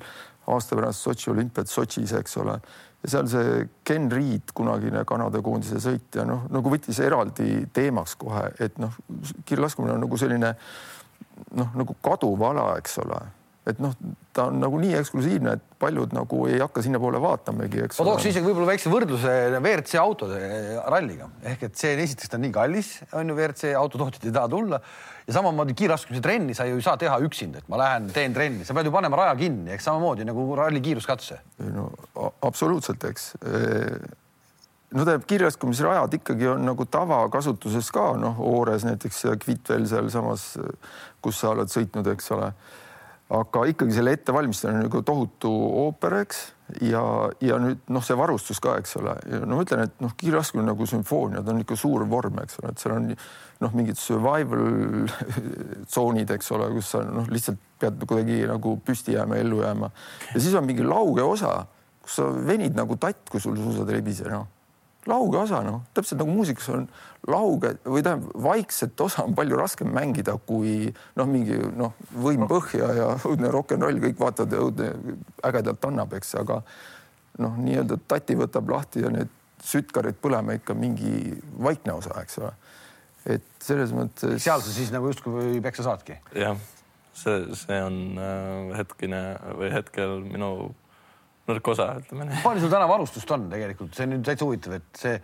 [0.54, 2.58] aasta pärast Sotši olümpiat Sotšis, eks ole.
[3.00, 8.50] Ja seal see Ken Reed, kunagine Kanada koondise sõitja, noh nagu võttis eraldi teemaks kohe,
[8.60, 8.92] et noh,
[9.48, 10.54] kiirlaskumine on nagu selline
[11.56, 13.20] noh, nagu kaduv ala, eks ole,
[13.68, 13.92] et noh,
[14.32, 18.30] ta on nagu nii eksklusiivne, et paljud nagu ei hakka sinnapoole vaatamegi, eks ma tooks
[18.30, 20.40] isegi võib-olla väikse võrdluse WRC autode
[20.88, 24.52] ralliga ehk et see esiteks ta on nii kallis, on ju WRC autotootjad ei taha
[24.54, 24.80] tulla
[25.26, 28.64] ja samamoodi kiirraskumise trenni sa ju ei saa teha üksinda, et ma lähen teen trenni,
[28.64, 31.38] sa pead ju panema raja kinni, eks samamoodi nagu ralli kiiruskatse.
[31.68, 31.90] no
[32.48, 33.30] absoluutselt, eks.
[33.44, 40.54] no tähendab, kiirlaskumisrajad ikkagi on nagu tavakasutuses ka noh, Oores näiteks ja Kvitvel sealsamas,
[41.22, 42.54] kus sa oled sõitnud, eks ole.
[43.30, 45.50] Aga ikkagi selle ettevalmistamine on nagu tohutu
[45.84, 46.40] ooper, eks?
[46.86, 47.02] Ja,
[47.42, 50.70] ja nüüd noh, see varustus ka, eks ole, no ma ütlen, et noh, kiirlaskumine on
[50.72, 55.08] nagu sümfoonia, ta on ikka suur vorm, eks ole, et seal on noh, mingid survival
[55.90, 59.90] tsoonid, eks ole, kus sa noh, lihtsalt pead kuidagi nagu püsti jääma, ellu jääma.
[60.34, 61.56] Ja siis on mingi lauge osa,
[62.02, 64.46] kus sa venid nagu tatt, kui sul suusad ei libise, noh.
[65.08, 66.86] Lauge osa, noh, täpselt nagu muusikas on
[67.28, 72.90] lauge või tähendab, vaikset osa on palju raskem mängida kui noh, mingi noh, võim põhja
[72.96, 75.16] ja õudne rock n roll, kõik vaatavad, õudne
[75.48, 76.60] ägedalt annab, eks, aga
[77.40, 79.32] noh, nii-öelda tati võtab lahti ja need
[79.64, 82.52] sütkarid põlema ikka mingi vaikne osa, eks ole.
[83.36, 84.40] et selles mõttes.
[84.42, 86.16] seal sa siis nagu justkui peksa saadki.
[86.36, 86.56] jah,
[87.12, 89.24] see, see on äh, hetkine
[89.60, 90.52] või hetkel minu
[91.50, 92.42] nõrk osa, ütleme nii.
[92.44, 95.20] palju sul täna varustust on tegelikult, see on nüüd täitsa huvitav, et see,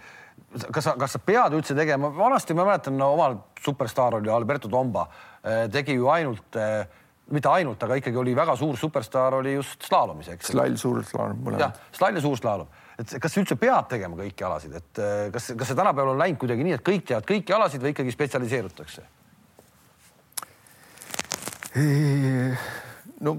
[0.66, 4.70] kas sa, kas sa pead üldse tegema, vanasti ma mäletan no,, omal superstaar oli Alberto
[4.72, 5.06] Tomba,
[5.72, 6.58] tegi ju ainult,
[7.34, 10.52] mitte ainult, aga ikkagi oli väga suur superstaar oli just slaalomis, eks.
[10.52, 12.70] slall, suur slall, jah mõlemad., slall ja suurslaalom,
[13.02, 16.40] et kas üldse peab tegema kõiki alasid, et eh, kas, kas see tänapäeval on läinud
[16.42, 19.06] kuidagi nii, et kõik teevad kõiki alasid või ikkagi spetsialiseerutakse?
[23.26, 23.36] no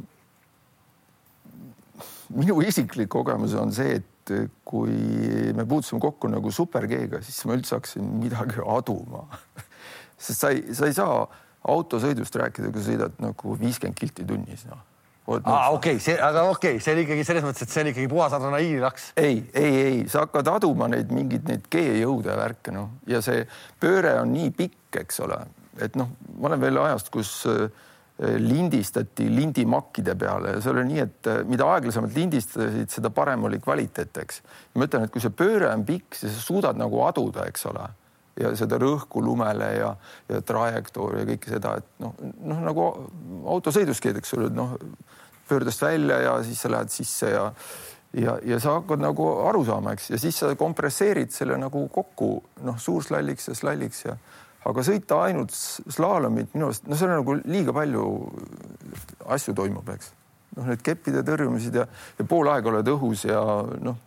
[2.35, 4.91] minu isiklik kogemus on see, et et kui
[5.55, 9.25] me puutusime kokku nagu super G-ga, siis ma üldse hakkasin midagi aduma.
[10.17, 11.25] Sest sa ei, sa ei saa
[11.67, 14.79] autosõidust rääkida, kui sõidad nagu viiskümmend kilti tunnis no..
[15.37, 18.09] aa, okei see, aga okei okay,, see oli ikkagi selles mõttes, et see oli ikkagi
[18.11, 19.09] puhas adrenaliinilaks.
[19.19, 23.43] ei, ei, ei, sa hakkad aduma neid mingeid neid G-jõude värke noh, ja see
[23.83, 25.41] pööre on nii pikk, eks ole,
[25.83, 27.67] et noh, ma olen veel ajast, kus äh,
[28.17, 33.59] lindistati lindimakkide peale ja see oli nii, et äh, mida aeglasemalt lindistasid, seda parem oli
[33.61, 34.41] kvaliteet, eks.
[34.73, 37.85] ma ütlen, et kui see pööre on pikk, siis sa suudad nagu aduda, eks ole
[38.37, 39.91] ja seda rõhku lumele ja,
[40.29, 42.87] ja trajektoori ja kõike seda, et noh, noh nagu
[43.53, 44.75] autosõiduski, eks ole, noh
[45.47, 47.51] pöördest välja ja siis sa lähed sisse ja
[48.17, 52.31] ja, ja sa hakkad nagu aru saama, eks, ja siis sa kompresseerid selle nagu kokku
[52.65, 54.17] noh, suurslalliks ja slalliks ja
[54.65, 58.03] aga sõita ainult slaalomit minu arust, no seal on nagu liiga palju
[59.35, 60.11] asju toimub, eks.
[60.57, 63.41] noh, need keppide tõrjumised ja, ja pool aega oled õhus ja
[63.83, 63.99] noh.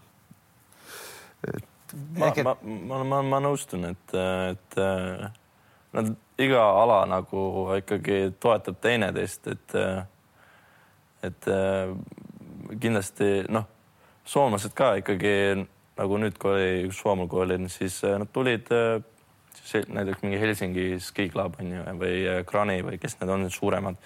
[1.47, 4.81] et ma, ma, ma, ma, ma nõustun, et, et
[5.97, 7.43] nad iga ala nagu
[7.79, 9.77] ikkagi toetab teineteist, et,
[11.27, 11.51] et
[12.81, 13.67] kindlasti noh,
[14.25, 15.35] soomlased ka ikkagi
[16.01, 18.71] nagu nüüd, kui oli üks soomlane, kui olin, siis nad tulid
[19.71, 24.01] siis näiteks mingi Helsingi skiklab on ju või Krani või kes need on, need suuremad,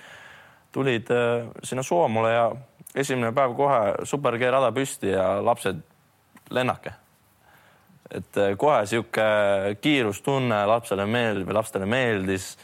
[0.74, 1.08] tulid
[1.62, 2.50] sinna Soomule ja
[2.94, 5.80] esimene päev kohe super G-rada püsti ja lapsed
[6.54, 6.92] lennake
[8.14, 9.26] et äh, kohe sihuke
[9.82, 12.54] kiirustunne lapsele meeldib ja lastele meeldis.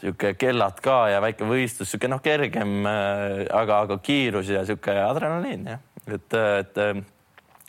[0.00, 4.94] sihuke kellad ka ja väike võistlus, sihuke noh, kergem, äh, aga, aga kiirus ja sihuke
[5.04, 6.78] adrenaliin jah, et, et,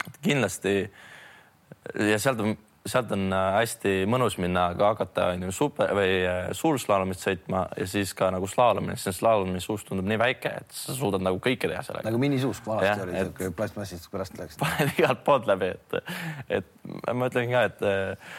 [0.08, 0.76] et kindlasti
[2.08, 6.40] ja sealt on sealt on äh, hästi mõnus minna ka hakata onju super või äh,
[6.58, 10.96] suurslaalomit sõitma ja siis ka nagu slaalomit, sest slaalomi suus tundub nii väike, et sa
[10.98, 12.08] suudad nagu kõike teha sellega.
[12.10, 14.58] nagu minisuusk vanasti oli, siuke plastmassist pärast läks.
[14.62, 16.16] paned igalt poolt läbi, et,
[16.58, 18.36] et ma ütlen ka, et äh,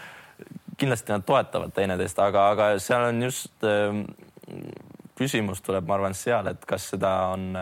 [0.81, 3.95] kindlasti nad toetavad teineteist, aga, aga seal on just äh,
[5.19, 7.53] küsimus tuleb, ma arvan, seal, et kas seda on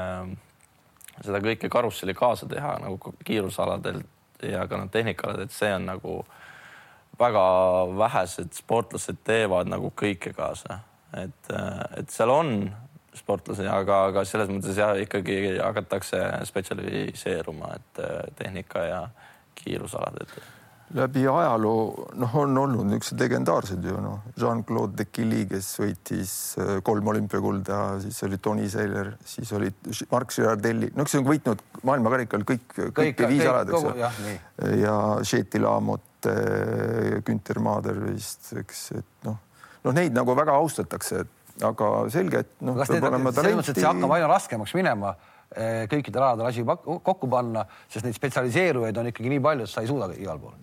[1.20, 3.98] seda kõike karusselli kaasa teha nagu kiirusaladel
[4.48, 6.38] ja ka noh, tehnikaalad, et see on nagu äh,
[7.20, 7.42] väga
[7.98, 10.80] vähesed sportlased teevad nagu kõike kaasa,
[11.20, 11.50] et,
[11.98, 12.54] et seal on
[13.16, 18.00] sportlasi, aga, aga selles mõttes jah, ikkagi hakatakse spetsialiseeruma, et
[18.38, 19.02] tehnika ja
[19.58, 20.40] kiirusalad, et
[20.94, 27.10] läbi ajaloo noh, on olnud niisugused legendaarsed ju noh, Jean-Claude Decilly, kes võitis äh, kolm
[27.12, 29.70] olümpiakulda, siis oli Tony Sailor, siis oli
[30.10, 34.38] Mark Girardelli, noh, kes on võitnud maailmakarikal kõik, kõik, kõik viis alad, eks ju.
[34.82, 36.09] ja Šeti Laamot,
[37.26, 39.36] Günter Maader vist, eks, et noh,
[39.84, 41.24] noh, neid nagu väga austatakse,
[41.66, 42.80] aga selge, et noh.
[42.84, 45.14] selles mõttes, et see hakkab aina raskemaks minema
[45.54, 49.84] eh, kõikidel aladel asi kokku panna, sest neid spetsialiseerujaid on ikkagi nii palju, et sa
[49.84, 50.58] ei suuda igal pool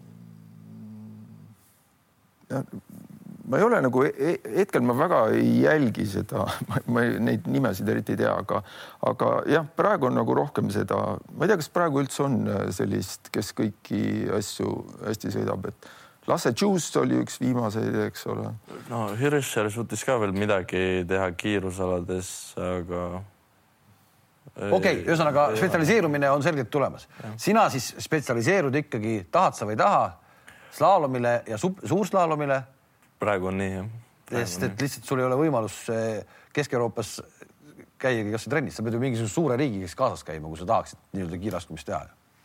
[3.47, 6.45] ma ei ole nagu e-, hetkel ma väga ei jälgi seda,
[6.93, 8.63] ma neid nimesid eriti ei tea, aga,
[9.10, 10.99] aga jah, praegu on nagu rohkem seda,
[11.33, 14.01] ma ei tea, kas praegu üldse on äh, sellist, kes kõiki
[14.38, 14.73] asju
[15.05, 15.89] hästi sõidab, et
[16.27, 18.49] Lasse Juice oli üks viimaseid, eks ole.
[18.91, 22.29] no Hirscher suutis ka veel midagi teha kiirusalades,
[22.60, 23.03] aga.
[24.57, 27.07] okei okay,, ühesõnaga spetsialiseerumine on selgelt tulemas.
[27.39, 30.07] sina siis spetsialiseerud ikkagi, tahad sa või ei taha
[30.77, 32.62] slaalomile ja suurslaalomile.
[33.19, 33.89] Praegu on nii jah.
[34.32, 35.84] sest et lihtsalt sul ei ole võimalus
[36.53, 37.17] Kesk-Euroopas
[38.01, 41.39] käiagi kasvõi trennis, sa pead ju mingisuguse suure riigiga kaasas käima, kui sa tahaksid nii-öelda
[41.41, 42.01] kiirastumist teha.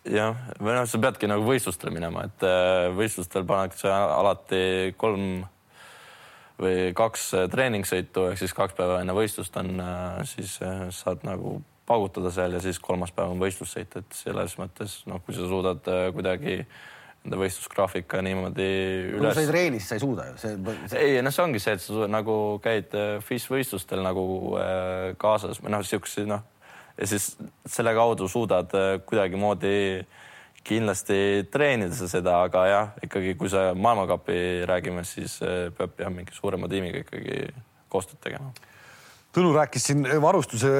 [0.08, 5.44] jah, või noh, sa peadki nagu võistlustele minema, et eh, võistlustel pannakse alati kolm
[6.62, 9.76] või kaks eh, treeningsõitu ehk siis kaks päeva enne võistlust on,
[10.28, 10.56] siis
[10.96, 15.37] saad nagu paugutada seal ja siis kolmas päev on võistlussõit, et selles mõttes noh, kui
[15.37, 16.82] sa suudad kuidagi äh,
[17.22, 18.68] enda võistlusgraafika niimoodi
[19.14, 19.37] üles.
[19.37, 20.56] sa ei treenis, sa ei suuda ju see,
[20.98, 24.24] ei, noh, see ongi see, et sa nagu käid äh, FIS võistlustel nagu
[24.58, 26.42] äh, kaasas või noh, siukse noh
[26.98, 27.32] ja siis
[27.70, 29.76] selle kaudu suudad äh, kuidagimoodi
[30.66, 34.37] kindlasti treenida seda, aga jah, ikkagi kui sa maailmakapi
[34.70, 35.40] räägime, siis
[35.74, 37.48] peab jah, mingi suurema tiimiga ikkagi
[37.90, 38.52] koostööd tegema
[39.32, 40.70] Tõnu rääkis siin varustuse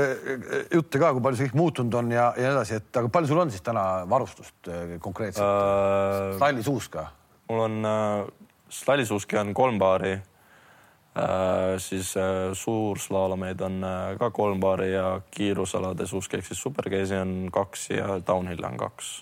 [0.69, 3.31] jutte ka, kui palju see kõik muutunud on ja, ja nii edasi, et aga palju
[3.31, 6.35] sul on siis täna varustust eh, konkreetselt uh,?
[6.37, 7.07] stallisuuska?
[7.49, 14.61] mul on uh,, stallisuuski on kolm paari uh,, siis uh, suurslaalomeid on uh, ka kolm
[14.61, 19.15] paari ja kiirusalade suuski ehk siis supergeesi on kaks ja downhill'e on kaks.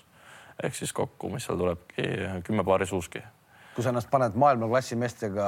[0.63, 2.09] ehk siis kokku, mis seal tulebki
[2.43, 3.23] kümme paari suuski
[3.75, 5.47] kui sa ennast paned maailmaklassi meestega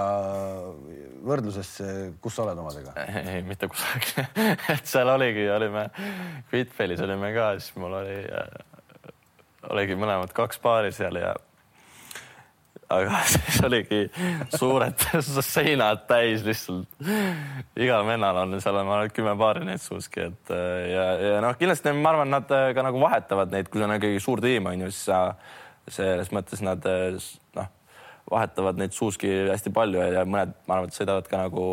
[1.27, 1.87] võrdlusesse,
[2.23, 2.93] kus sa oled omadega?
[3.21, 4.23] ei, mitte kusagil
[4.75, 5.89] et seal oligi, olime
[6.51, 8.19] Kvitfelis olime ka, siis mul oli
[9.73, 11.33] oligi mõlemad kaks paari seal ja
[12.93, 14.01] aga siis oligi
[14.55, 15.05] suured
[15.53, 16.87] seinad täis lihtsalt.
[17.79, 20.55] igal vennal on seal ma arvan, kümme paari neid suuski, et
[20.91, 24.23] ja, ja noh, kindlasti ma arvan, nad ka nagu vahetavad neid, kui see on ikkagi
[24.23, 25.23] suur tiim on ju, siis sa
[25.91, 27.71] selles mõttes nad noh,
[28.31, 31.65] vahetavad neid suuski hästi palju ja mõned, ma arvan, et sõidavad ka nagu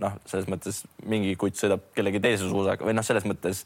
[0.00, 3.64] noh, selles mõttes mingi kutt sõidab kellegi teise suusaga või noh, selles mõttes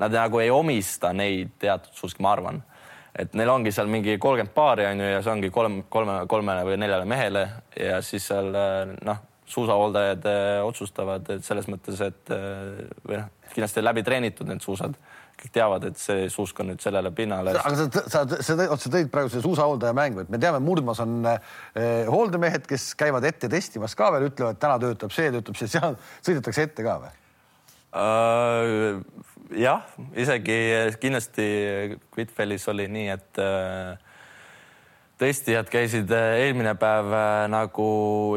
[0.00, 2.62] nad nagu ei omista neid teatud suuski, ma arvan.
[3.14, 6.64] Et neil ongi seal mingi kolmkümmend paari on ju ja see ongi kolm, kolme, kolmele
[6.66, 7.44] või neljale mehele
[7.78, 14.02] ja siis seal noh, suusahooldajad äh, otsustavad, selles mõttes, et äh, või noh, kindlasti läbi
[14.06, 14.96] treenitud need suusad,
[15.40, 17.56] kõik teavad, et see suusk on nüüd sellele pinnale.
[17.58, 21.18] aga sa, sa, sa, sa tõid praegu selle suusahooldaja mängu, et me teame, murdmas on
[21.28, 25.98] eh, hooldemehed, kes käivad ette testimas ka veel, ütlevad, täna töötab see, töötab see, seal
[26.22, 27.14] sõidetakse ette ka või
[27.94, 29.22] uh,?
[29.52, 29.84] jah,
[30.16, 30.56] isegi
[31.00, 31.46] kindlasti
[32.14, 33.98] Quidfellis oli nii, et äh,
[35.20, 37.88] testijad käisid äh, eelmine päev äh, nagu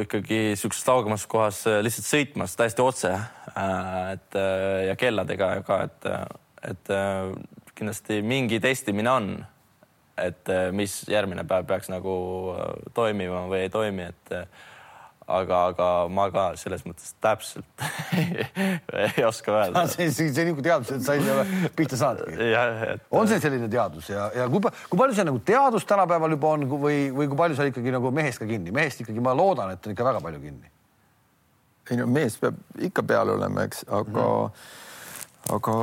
[0.04, 3.14] ikkagi siukses kaugemas kohas lihtsalt sõitmas täiesti otse.
[4.14, 4.36] et
[4.86, 6.06] ja kelladega ka, et,
[6.66, 6.94] et
[7.78, 9.28] kindlasti mingi testimine on,
[10.18, 12.16] et mis järgmine päev peaks nagu
[12.98, 14.34] toimima või ei toimi, et
[15.28, 17.84] aga, aga ma ka selles mõttes täpselt
[19.04, 19.84] ei oska öelda.
[19.92, 21.44] see, see, see niisugune teadus, et sa ei ole
[21.76, 22.48] pihta saanudki.
[22.94, 23.04] Et...
[23.12, 26.66] on see selline teadus ja, ja kui, kui palju see nagu teadus tänapäeval juba on
[26.72, 29.88] või, või kui palju seal ikkagi nagu mehest ka kinni, mehest ikkagi ma loodan, et
[29.88, 30.72] on ikka väga palju kinni.
[31.92, 34.86] ei no mees peab ikka peal olema, eks, aga mm, -hmm.
[35.54, 35.76] Aga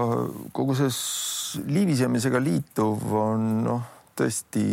[0.53, 4.64] kogu see liivisemisega liituv on noh, tõesti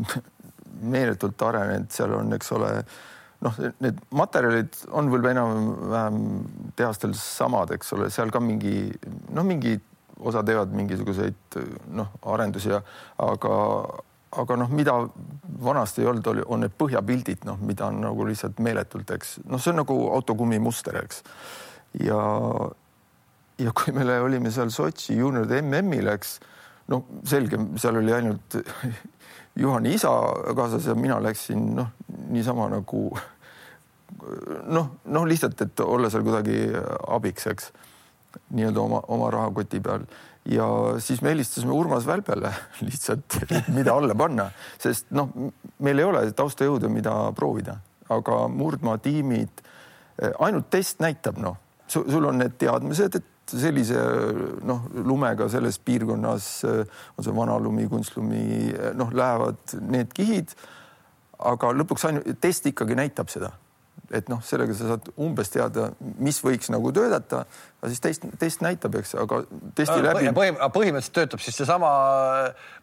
[0.94, 2.70] meeletult arenenud, seal on, eks ole
[3.44, 6.20] noh, need materjalid on võib-olla enam-vähem
[6.78, 8.88] tehastel samad, eks ole, seal ka mingi
[9.34, 9.76] noh, mingi
[10.24, 11.58] osa teevad mingisuguseid
[11.96, 12.80] noh, arendusi ja
[13.22, 13.56] aga,
[14.42, 14.96] aga noh, mida
[15.64, 19.38] vanasti ei olnud, oli, on need põhjapildid, noh, mida on nagu lihtsalt meeletult, eks.
[19.48, 21.22] Noh, see on nagu autokummi muster, eks.
[22.04, 22.20] ja,
[23.58, 26.38] ja kui me olime seal Sotši juunioride MM-il, eks
[26.92, 28.58] noh, selge, seal oli ainult
[29.62, 30.10] Juhani isa
[30.56, 31.92] kaasas ja mina läksin noh,
[32.34, 33.04] niisama nagu
[34.66, 36.58] noh, noh lihtsalt, et olla seal kuidagi
[37.14, 37.70] abiks, eks
[38.54, 40.06] nii-öelda oma, oma rahakoti peal.
[40.50, 40.66] Ja
[41.00, 42.50] siis me helistasime Urmas Välbele
[42.86, 43.38] lihtsalt,
[43.72, 44.48] mida alla panna,
[44.82, 45.30] sest noh,
[45.78, 47.78] meil ei ole taustajõudu, mida proovida,
[48.12, 49.62] aga murdmaa tiimid,
[50.42, 51.56] ainult test näitab, noh,
[51.88, 53.98] sul on need teadmised, et sellise
[54.64, 58.46] noh, lumega selles piirkonnas on see vanalumi, kunstlumi,
[58.96, 60.56] noh, lähevad need kihid.
[61.44, 63.50] aga lõpuks ainult test ikkagi näitab seda
[64.12, 65.88] et noh, sellega sa saad umbes teada,
[66.22, 67.44] mis võiks nagu töötada,
[67.80, 69.42] aga siis test, test näitab, eks, aga
[69.76, 70.30] testi äh, läbi.
[70.36, 71.90] põhim, põhimõtteliselt töötab siis seesama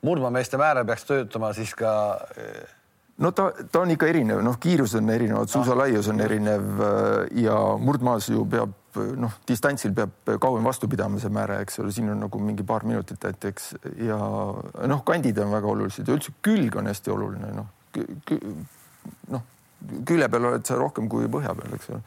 [0.06, 1.94] murdmaameeste määre peaks töötama siis ka.
[2.36, 2.62] Äh,
[3.22, 7.58] no ta, ta on ikka erinev, noh, kiirus on erinev, suusalaius on erinev äh, ja
[7.80, 8.76] murdmaas ju peab
[9.20, 12.86] noh, distantsil peab kauem vastu pidama see määre, eks ole, siin on nagu mingi paar
[12.88, 13.72] minutit näiteks
[14.08, 14.18] ja
[14.92, 17.70] noh, kandid on väga olulised ja üldse külg on hästi oluline, noh,
[19.32, 19.48] noh
[20.08, 22.02] külje peal oled sa rohkem kui põhja peal, eks ole.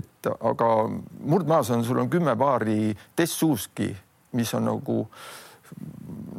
[0.00, 3.90] et aga murdmaas on, sul on kümme paari testsuuski,
[4.38, 5.02] mis on nagu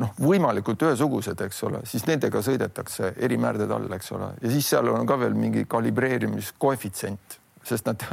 [0.02, 4.90] noh, võimalikult ühesugused, eks ole, siis nendega sõidetakse erimäärdede all, eks ole, ja siis seal
[4.92, 8.04] on ka veel mingi kalibreerimiskoefitsient sest nad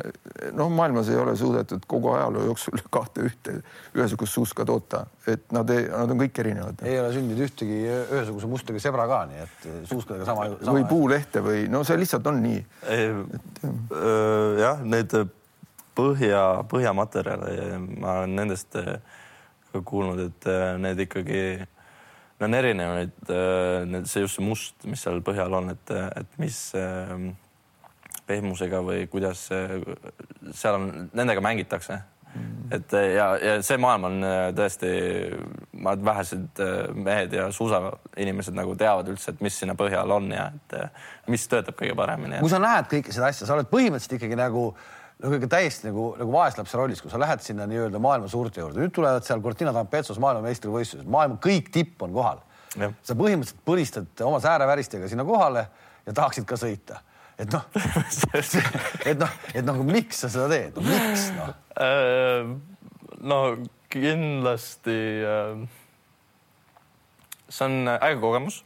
[0.56, 3.54] noh, maailmas ei ole suudetud kogu ajaloo jooksul kahte ühte
[3.96, 6.84] ühesugust suuska toota, et nad, nad on kõik erinevad.
[6.88, 10.76] ei ole sündinud ühtegi ühesuguse mustega sebra ka, nii et suuskadega sama, sama.
[10.76, 12.60] või puulehte või no see lihtsalt on nii.
[14.60, 15.16] jah, need
[15.98, 20.46] põhja, põhjamaterjale, ma olen nendest ka kuulnud, et
[20.80, 21.42] need ikkagi
[22.38, 23.16] no on erinevaid,
[23.90, 26.60] need, see just see must, mis seal põhjal on, et, et mis
[28.28, 31.98] pehmusega või kuidas seal on, nendega mängitakse.
[32.34, 32.72] Mm..
[32.76, 34.88] et ja, ja see maailm on äh, tõesti,
[35.80, 40.28] ma arvan, vähesed äh, mehed ja suusainimesed nagu teavad üldse, et mis sinna põhjal on
[40.34, 42.42] ja et äh, mis töötab kõige paremini.
[42.44, 44.68] kui sa näed kõike seda asja, sa oled põhimõtteliselt ikkagi nagu
[45.18, 48.84] nagu ikka täiesti nagu, nagu vaeslapse rollis, kui sa lähed sinna nii-öelda maailma suurte juurde,
[48.84, 52.44] nüüd tulevad seal Cortina D'Ampezzo's maailmameistrivõistlused, maailma kõik tipp on kohal.
[52.76, 55.64] sa põhimõtteliselt põlistad oma sääreväristega sinna kohale
[56.06, 57.00] ja tahaksid ka sõita
[57.38, 57.64] et noh
[59.08, 61.54] et noh, et noh, miks sa seda teed, miks noh?
[63.18, 63.38] No
[63.90, 65.68] kindlasti äh,
[67.48, 68.62] see on äge kogemus.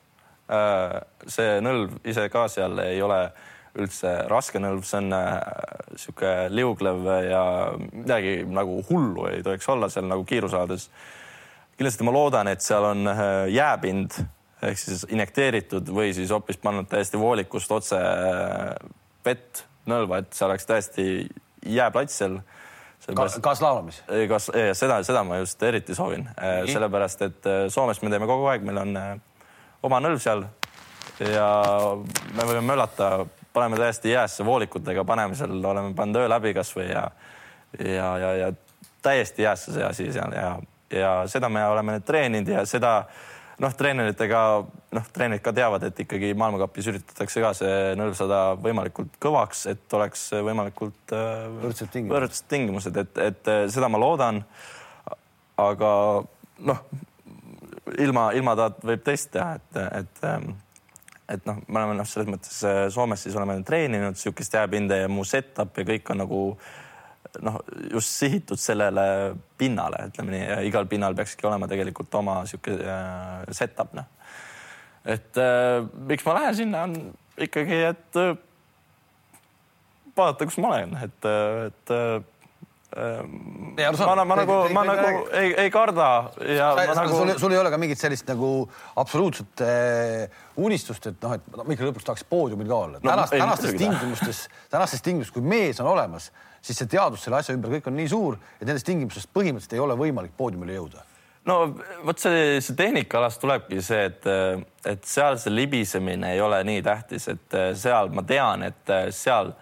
[0.50, 0.98] Äh,
[1.30, 3.22] see nõlv ise ka seal ei ole
[3.78, 7.44] üldse raske nõlv, see on niisugune liuglev ja
[7.78, 10.90] midagi nagu hullu ei tohiks olla seal nagu kiirusaades.
[11.78, 13.08] kindlasti ma loodan, et seal on
[13.48, 14.18] jääpind
[14.62, 18.72] ehk siis injekteeritud või siis hoopis pannud täiesti voolikust otse äh,
[19.24, 21.06] vett nõlva, et see oleks täiesti
[21.66, 22.38] jääplats seal.
[23.14, 24.02] ka, ka slaalomis?
[24.30, 24.48] kas,
[24.78, 26.28] seda, seda ma just eriti soovin,
[26.70, 28.98] sellepärast et Soomes me teeme kogu aeg, meil on
[29.82, 30.44] oma nõlv seal
[31.18, 31.48] ja
[32.36, 37.08] me võime möllata, paneme täiesti jäässe voolikutega, paneme seal, oleme pannud öö läbi kasvõi ja
[37.78, 38.52] ja, ja, ja
[39.02, 40.56] täiesti jäässe see asi seal ja,
[40.90, 43.04] ja seda me oleme treeninud ja seda
[43.62, 44.40] noh, treeneritega,
[44.96, 49.96] noh, treenerid ka teavad, et ikkagi maailmakapis üritatakse ka see nõlv saada võimalikult kõvaks, et
[49.98, 54.42] oleks võimalikult äh, võrdsed tingimused, võrdsed tingimused, et, et äh, seda ma loodan.
[55.62, 55.92] aga
[56.66, 56.84] noh,
[57.98, 60.52] ilma, ilma ta võib teist teha, et, et ähm,
[61.32, 65.08] et noh, me oleme noh, selles mõttes äh, Soomes siis oleme treeninud niisugust jääpinda ja
[65.08, 66.40] mu setup ja kõik on nagu
[67.40, 67.58] noh,
[67.92, 69.04] just sihitud sellele
[69.58, 74.08] pinnale, ütleme nii, igal pinnal peakski olema tegelikult oma sihuke äh, setup, noh.
[75.04, 76.96] et äh, miks ma lähen sinna, on
[77.48, 78.34] ikkagi, et äh,
[80.16, 81.30] vaadata, kus ma olen, et,
[81.70, 81.96] et
[82.92, 85.70] Ja, ma, ma, ma nagu, ma nagu ei, ei.
[85.72, 86.08] karda
[86.44, 87.14] ja sa, nagu...
[87.16, 88.50] sul, sul ei ole ka mingit sellist nagu
[89.00, 93.00] absoluutset äh, unistust, et noh, et ma ikka lõpuks tahaks poodiumil ka olla.
[93.00, 93.06] No,.
[93.08, 94.42] tänast, tänastes tingimustes,
[94.74, 96.28] tänastes tingimustes, kui mees on olemas,
[96.60, 99.84] siis see teadus selle asja ümber kõik on nii suur, et nendes tingimustes põhimõtteliselt ei
[99.86, 101.08] ole võimalik poodiumile jõuda.
[101.48, 101.58] No
[102.04, 104.28] vot see, see tehnikaalast tulebki see, et,
[104.86, 109.56] et seal see libisemine ei ole nii tähtis, et seal ma tean, et seal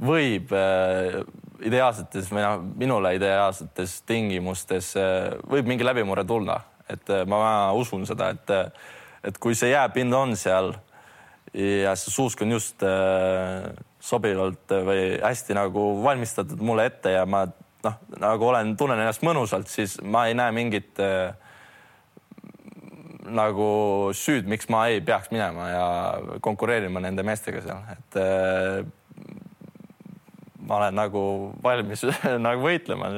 [0.00, 1.18] võib äh,
[1.66, 8.30] ideaalsetes noh, minule ideaalsetes tingimustes äh, võib mingi läbimurre tulla, et äh, ma usun seda,
[8.34, 8.54] et,
[9.26, 10.74] et kui see jääpind on seal
[11.54, 12.84] ja see suusk on just
[14.00, 17.42] sobivalt või hästi nagu valmistatud mulle ette ja ma
[17.82, 21.02] noh, nagu olen, tunnen ennast mõnusalt, siis ma ei näe mingit
[23.34, 23.66] nagu
[24.14, 25.84] süüd, miks ma ei peaks minema ja
[26.44, 28.20] konkureerima nende meestega seal, et
[30.70, 31.20] ma olen nagu
[31.64, 32.04] valmis
[32.46, 33.10] nagu võitlema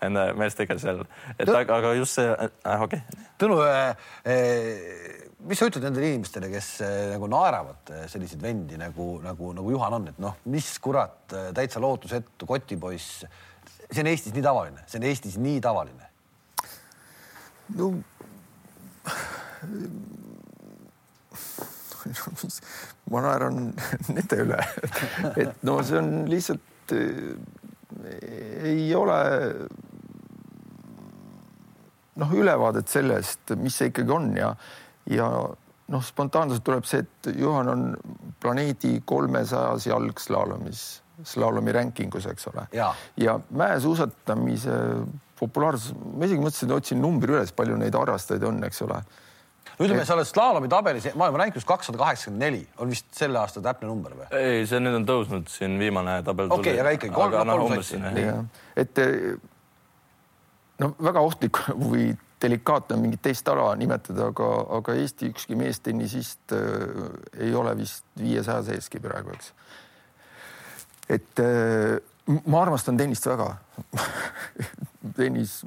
[0.00, 1.04] nende meestega seal,
[1.36, 1.60] et Tõ...
[1.60, 3.26] aga, aga just see äh,, okei okay..
[3.40, 3.94] Tõnu äh,,
[4.26, 9.52] äh, mis sa ütled nendele inimestele, kes äh, nagu naeravad äh, selliseid vendi nagu, nagu,
[9.56, 13.24] nagu Juhan on, et noh, mis kurat äh, täitsa lootusetu kotipoiss.
[13.90, 16.06] see on Eestis nii tavaline, see on Eestis nii tavaline.
[17.78, 17.84] no
[23.10, 23.56] ma naeran
[24.16, 24.60] nende üle,
[25.36, 29.18] et no see on lihtsalt ei ole
[32.20, 34.50] noh, ülevaadet sellest, mis see ikkagi on ja,
[35.10, 35.28] ja
[35.90, 37.86] noh, spontaanselt tuleb see, et Juhan on
[38.42, 40.84] planeedi kolmesajas jalgslaalomis,
[41.26, 42.66] slaalomi rankingus, eks ole.
[42.76, 44.76] ja, ja mäesuusatamise
[45.40, 49.00] populaarsus, ma isegi mõtlesin, otsin numbri üles, palju neid harrastajaid on, eks ole
[49.80, 53.88] ütleme, sa oled slaalomi tabelis maailma rankingus kakssada kaheksakümmend neli, on vist selle aasta täpne
[53.88, 54.26] number või?
[54.36, 56.50] ei, see nüüd on tõusnud siin viimane tabel.
[56.52, 58.26] okei okay,, aga ikkagi kolm, no, kolm sotti.
[58.80, 59.00] et
[60.80, 61.62] no väga ohtlik
[61.92, 62.10] või
[62.40, 67.04] delikaatne on mingit teist ala nimetada, aga, aga Eesti ükski meestennisist äh,
[67.48, 69.52] ei ole vist viiesaja seeski praegu, eks.
[71.16, 71.98] et äh,
[72.46, 73.54] ma armastan tennist väga
[75.18, 75.60] tennis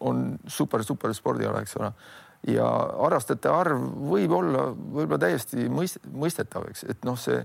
[0.00, 1.92] on super, super spordiala, eks ole
[2.46, 2.66] ja
[3.02, 7.40] harrastajate arv võib olla võib-olla täiesti mõist, mõistetav, eks, et noh, see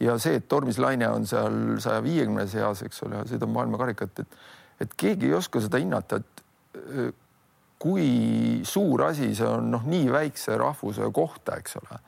[0.00, 4.40] ja see, et Tormis Laine on seal saja viiekümne seas, eks ole, sõidab maailmakarikat, et
[4.80, 7.14] et keegi ei oska seda hinnata, et
[7.80, 11.98] kui suur asi see on noh, nii väikse rahvuse kohta, eks ole.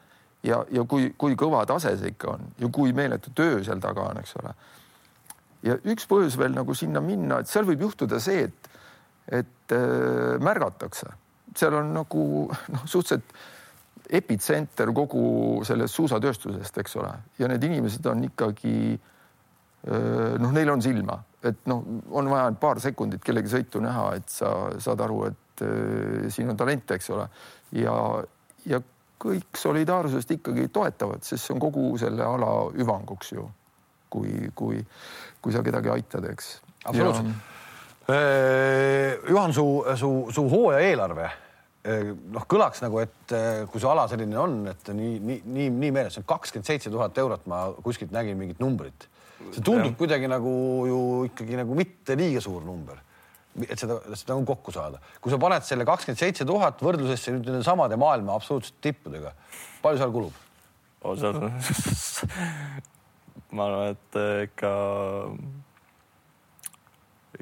[0.49, 4.09] ja, ja kui, kui kõva tase see ikka on ja kui meeletu töö seal taga
[4.11, 4.55] on, eks ole.
[5.69, 8.71] ja üks põhjus veel nagu sinna minna, et seal võib juhtuda see, et,
[9.41, 11.13] et äh, märgatakse
[11.57, 13.35] seal on nagu noh, suhteliselt
[14.13, 18.75] epitsenter kogu sellest suusatööstusest, eks ole, ja need inimesed on ikkagi
[20.39, 21.83] noh, neil on silma, et noh,
[22.15, 26.59] on vaja paar sekundit kellegi sõitu näha, et sa saad aru, et äh, siin on
[26.59, 27.27] talent, eks ole,
[27.79, 27.95] ja,
[28.69, 28.83] ja
[29.23, 33.47] kõik solidaarsusest ikkagi toetavad, sest see on kogu selle ala hüvanguks ju,
[34.13, 34.83] kui, kui,
[35.43, 36.55] kui sa kedagi aitad, eks.
[36.85, 37.51] absoluutselt
[38.09, 41.31] Juhan, su, su, su hooaja eelarve
[41.83, 43.33] noh, kõlaks nagu, et
[43.71, 46.93] kui see ala selline on, et nii, nii, nii, nii meeles, see on kakskümmend seitse
[46.95, 49.09] tuhat eurot, ma kuskilt nägin mingit numbrit.
[49.51, 49.97] see tundub ja.
[49.99, 50.53] kuidagi nagu
[50.87, 50.99] ju
[51.31, 53.01] ikkagi nagu mitte liiga suur number.
[53.67, 54.99] et seda, seda nagu kokku saada.
[55.21, 59.31] kui sa paned selle kakskümmend seitse tuhat võrdlusesse nüüd nende samade maailma absoluutsete tippudega,
[59.83, 60.35] palju seal kulub
[63.57, 64.13] ma arvan, et
[64.47, 64.71] ikka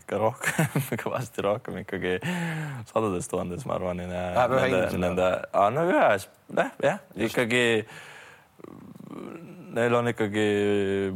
[0.00, 2.18] ikka rohkem kõvasti rohkem ikkagi
[2.90, 4.02] sadades tuhandes, ma arvan.
[4.04, 5.02] Läheb ühe inimesele?
[5.06, 5.32] Nende,
[5.76, 7.64] no ühes, jah, jah, ikkagi
[9.74, 10.46] neil on ikkagi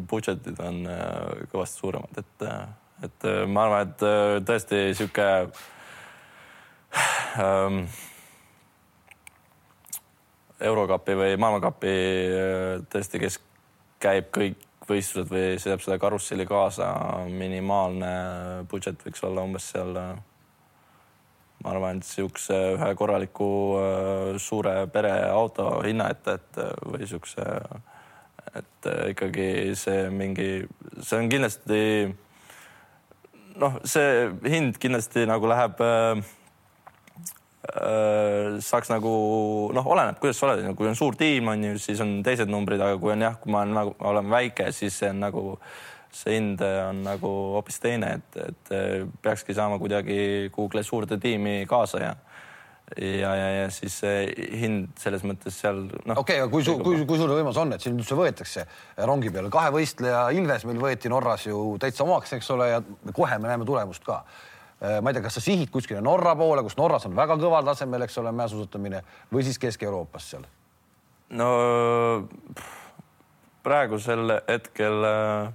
[0.08, 2.48] budget'id on äh, kõvasti suuremad, et,
[3.08, 5.28] et ma arvan, et äh, tõesti sihuke
[7.44, 7.84] ähm,
[10.64, 13.40] eurokapi või maailmakapi äh, tõesti, kes
[14.02, 16.88] käib kõik võistlused või sõidab seda karusselli kaasa,
[17.30, 18.12] minimaalne
[18.70, 19.96] budget võiks olla umbes seal.
[21.64, 23.48] ma arvan, et siukse ühe korraliku
[23.80, 27.44] äh, suure pereauto hinna ette, et või siukse,
[28.54, 30.50] et ikkagi see mingi,
[31.00, 31.82] see on kindlasti
[33.56, 36.43] noh, see hind kindlasti nagu läheb äh, Äh,
[38.64, 39.14] saaks nagu
[39.74, 42.82] noh, oleneb, kuidas sa oled, kui on suur tiim, on ju, siis on teised numbrid,
[42.84, 45.44] aga kui on jah, kui ma olen nagu, olen väike, siis see on nagu,
[46.14, 51.64] see hind on nagu hoopis teine, et, et äh, peakski saama kuidagi kuhugile suurde tiimi
[51.70, 52.14] kaasa ja
[53.00, 56.18] ja, ja, ja siis see hind selles mõttes seal noh.
[56.20, 58.66] okei okay,, aga kui, kui, kui suur võimalus on, et sind üldse võetakse
[59.08, 62.82] rongi peale, kahevõistleja Ilves meil võeti Norras ju täitsa omaks, eks ole, ja
[63.16, 64.20] kohe me näeme tulemust ka.
[64.20, 64.53] Äh,
[65.00, 68.04] ma ei tea, kas sa sihid kuskile Norra poole, kus Norras on väga kõval tasemel,
[68.06, 70.46] eks ole, mäesuusatamine või siis Kesk-Euroopas seal?
[71.34, 71.48] no
[73.64, 75.48] praegusel hetkel äh,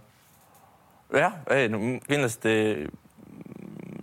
[1.22, 2.56] jah, ei no kindlasti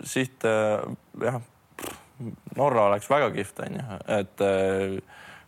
[0.06, 0.84] siht äh,
[1.22, 1.40] jah,
[2.56, 3.82] Norra oleks väga kihvt, onju,
[4.16, 4.44] et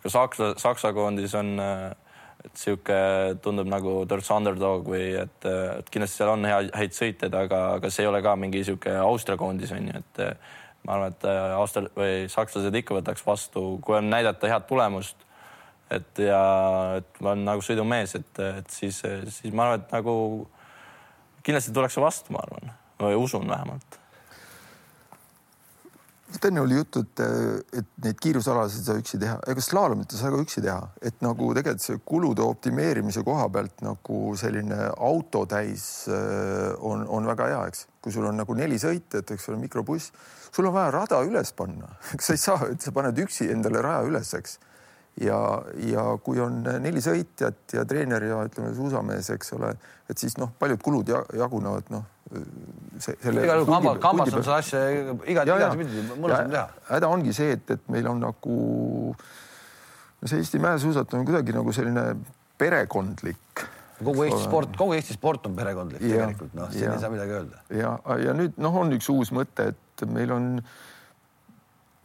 [0.02, 1.94] ka Saksa, Saksa koondis on äh,
[2.44, 2.98] et sihuke
[3.42, 7.90] tundub nagu Dirts Underdog või et, et kindlasti seal on hea, häid sõitjaid, aga, aga
[7.90, 10.22] see ei ole ka mingi sihuke Austria koondis on ju, et
[10.86, 11.28] ma arvan, et
[11.58, 15.26] Austria või sakslased ikka võtaks vastu, kui on näidata head tulemust.
[15.90, 16.40] et ja
[16.98, 19.02] et ma olen nagu sõidumees, et, et siis,
[19.34, 20.14] siis ma arvan, et nagu
[21.42, 23.98] kindlasti tullakse vastu, ma arvan või usun vähemalt
[26.48, 27.20] enne oli juttu, et,
[27.80, 31.22] et neid kiirusalasid ei saa üksi teha, ega slaalomit ei saa ka üksi teha, et
[31.24, 37.48] nagu tegelikult see kulude optimeerimise koha pealt nagu selline auto täis äh, on, on väga
[37.52, 37.86] hea, eks.
[38.04, 40.12] kui sul on nagu neli sõitjat, eks ole, mikrobuss,
[40.52, 41.90] sul on vaja rada üles panna,
[42.24, 44.58] sa ei saa, et sa paned üksi endale raja üles, eks.
[45.22, 45.38] Ja,
[45.88, 49.72] ja kui on neli sõitjat ja treener ja ütleme, suusamees, eks ole,
[50.10, 52.06] et siis noh, paljud kulud jagunevad noh
[53.00, 53.44] selle.
[53.44, 54.82] igal juhul kambas, kambas on seda asja
[55.24, 56.64] igat, igatpidi mõnusam teha.
[56.90, 58.58] häda ongi see, et, et meil on nagu
[60.24, 62.04] see Eesti mäesuusatamine on kuidagi nagu selline
[62.60, 63.64] perekondlik.
[64.02, 67.38] kogu Eesti sport, kogu Eesti sport on perekondlik ja, tegelikult, noh, siin ei saa midagi
[67.38, 67.62] öelda.
[67.74, 67.94] ja,
[68.26, 70.50] ja nüüd noh, on üks uus mõte, et meil on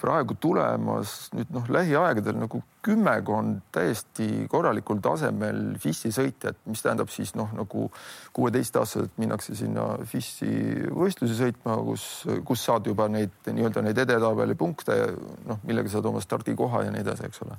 [0.04, 7.32] praegu tulemas nüüd noh, lähiaegadel nagu kümmekond täiesti korralikul tasemel FIS-i sõitjat, mis tähendab siis
[7.40, 7.88] noh, nagu
[8.36, 10.52] kuueteistaastaselt minnakse sinna FIS-i
[10.92, 12.08] võistlusi sõitma, kus,
[12.44, 15.00] kus saad juba neid nii-öelda neid edetabeli punkte,
[15.48, 17.58] noh, millega saad oma stardikoha ja nii edasi, eks ole.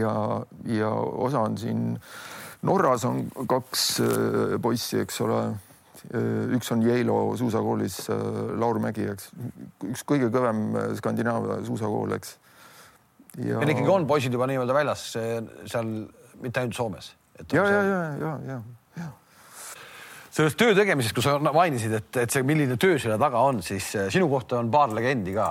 [0.00, 0.12] ja,
[0.74, 0.90] ja
[1.28, 1.86] osa on siin,
[2.66, 5.42] Norras on kaks äh, poissi, eks ole
[6.56, 8.24] üks on Yale'i suusakoolis äh,
[8.60, 9.30] Laur Mägi, eks,
[9.90, 12.36] üks kõige kõvem äh, Skandinaavia suusakool, eks.
[13.42, 15.94] ja ikkagi on poisid juba nii-öelda väljas seal,
[16.42, 17.14] mitte ainult Soomes.
[17.52, 18.60] ja, ja, ja, ja, ja
[20.34, 23.86] sellest töö tegemisest, kui sa mainisid, et, et see, milline töö selle taga on, siis
[24.12, 25.48] sinu kohta on paar legendi ka.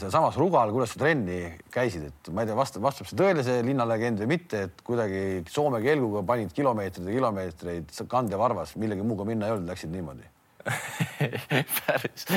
[0.00, 1.40] Sealsamas Rugal, kuidas sa trenni
[1.74, 5.42] käisid, et ma ei tea, vastab, vastab see tõele, see linnalegend või mitte, et kuidagi
[5.50, 10.30] Soome kelguga panid kilomeetreid ja kilomeetreid kandevarvas, millegi muuga minna ei olnud, läksid niimoodi?
[11.86, 12.24] Päris.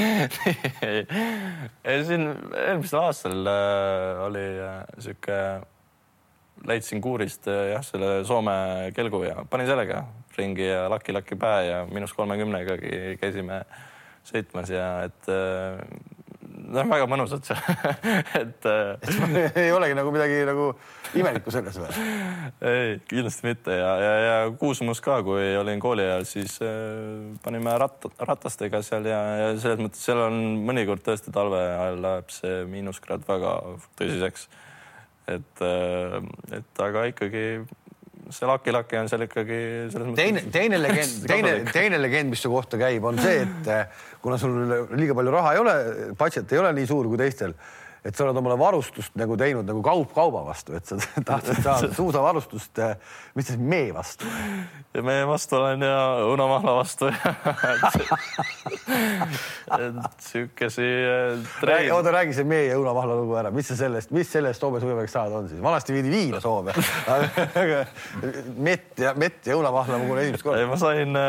[2.08, 2.28] Siin
[2.66, 5.38] eelmisel aastal äh, oli äh, sihuke,
[6.68, 8.58] leidsin kuurist äh, jah, selle Soome
[8.96, 10.04] kelgu ja panin sellega
[10.38, 13.64] ringi ja laki-laki päe ja miinus kolmekümnegagi käisime
[14.28, 15.82] sõitmas ja et äh,
[16.68, 17.62] noh, väga mõnusad seal
[18.42, 20.68] et, et ei olegi nagu midagi nagu
[21.18, 22.06] imelikku selles või?
[22.68, 27.76] ei, kindlasti mitte ja, ja, ja Kuusmus ka, kui olin kooli ajal, siis äh, panime
[27.82, 32.64] ratt, ratastega seal ja, ja selles mõttes seal on mõnikord tõesti talve ajal läheb see
[32.72, 33.58] miinuskraad väga
[34.00, 34.48] tõsiseks.
[35.28, 36.22] Et, äh,
[36.60, 37.46] et aga ikkagi
[38.30, 39.60] see Lucky Lucky on seal ikkagi
[39.92, 40.20] selles mõttes.
[40.20, 44.40] teine, teine legend, teine, teine legend, mis su kohta käib, on see, et eh, kuna
[44.42, 44.58] sul
[44.98, 45.76] liiga palju raha ei ole,
[46.20, 47.56] budget ei ole nii suur kui teistel
[48.08, 50.96] et sa oled omale varustust nagu teinud nagu kaup kauba vastu, et sa
[51.28, 52.96] tahtsid saada suusavarustust, eh,
[53.36, 54.26] mis siis mee vastu?
[55.04, 57.06] mee vastu olen ja õunamahla vastu
[60.30, 60.88] siukesi
[61.60, 61.92] treid.
[61.94, 65.14] oota, räägi see mee ja õunamahla lugu ära, mis sa sellest, mis sellest Soome suveveks
[65.14, 65.62] saada on siis?
[65.64, 66.72] vanasti viidi viina Soome
[68.58, 70.66] mett ja mett ja õunamahla ma kuulen esimest korda.
[70.72, 71.24] ma sain äh,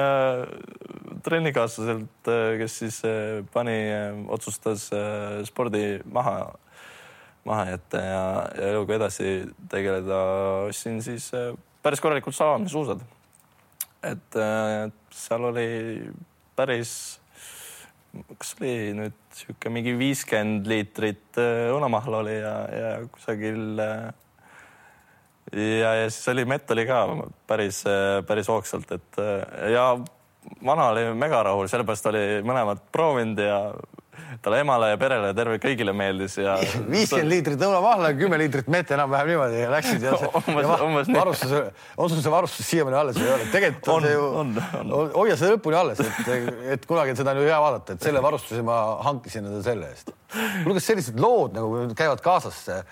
[1.27, 2.23] trennikaaslaselt,
[2.63, 2.97] kes siis
[3.53, 3.77] pani,
[4.33, 4.83] otsustas
[5.49, 6.37] spordi maha,
[7.47, 8.25] maha jätta ja,
[8.57, 9.29] ja eluga edasi
[9.71, 10.19] tegeleda,
[10.69, 11.31] ostsin siis
[11.83, 13.01] päris korralikult salamissuusad.
[14.07, 14.39] et
[15.15, 15.69] seal oli
[16.57, 16.93] päris,
[18.39, 24.13] kas oli nüüd niisugune mingi viiskümmend liitrit õunamahla oli ja, ja kusagil ja,
[26.03, 27.05] ja siis oli mett oli ka
[27.47, 27.85] päris,
[28.27, 29.21] päris hoogsalt, et
[29.73, 29.93] ja
[30.65, 33.59] vana oli mega rahul, sellepärast oli mõlemad proovinud ja
[34.43, 36.57] talle emale ja perele ja terve kõigile meeldis ja.
[36.95, 41.11] viiskümmend liitrit õunamahla ja kümme liitrit mett enam-vähem niimoodi ja läksid ja, umbes, ja umbes
[41.13, 43.49] varustus, see varustus siiamaani alles ei ole?
[43.55, 45.11] tegelikult on, on see ju, on, on.
[45.17, 46.31] hoia seda lõpuni alles, et,
[46.77, 50.15] et kunagi seda on ju hea vaadata, et selle varustuse ma hankisin endale selle eest.
[50.33, 52.83] kuule, kas sellised lood nagu käivad kaasas eh,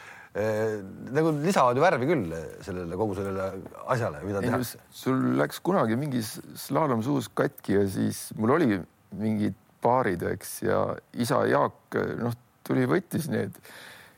[1.16, 3.52] nagu lisavad ju värvi küll sellele kogu sellele
[3.86, 4.82] asjale, mida tehakse.
[5.04, 8.80] sul läks kunagi mingi slaalomsuus katki ja siis mul oli
[9.16, 10.80] mingid paarid, eks, ja
[11.12, 12.34] isa Jaak noh,
[12.66, 13.56] tuli, võttis need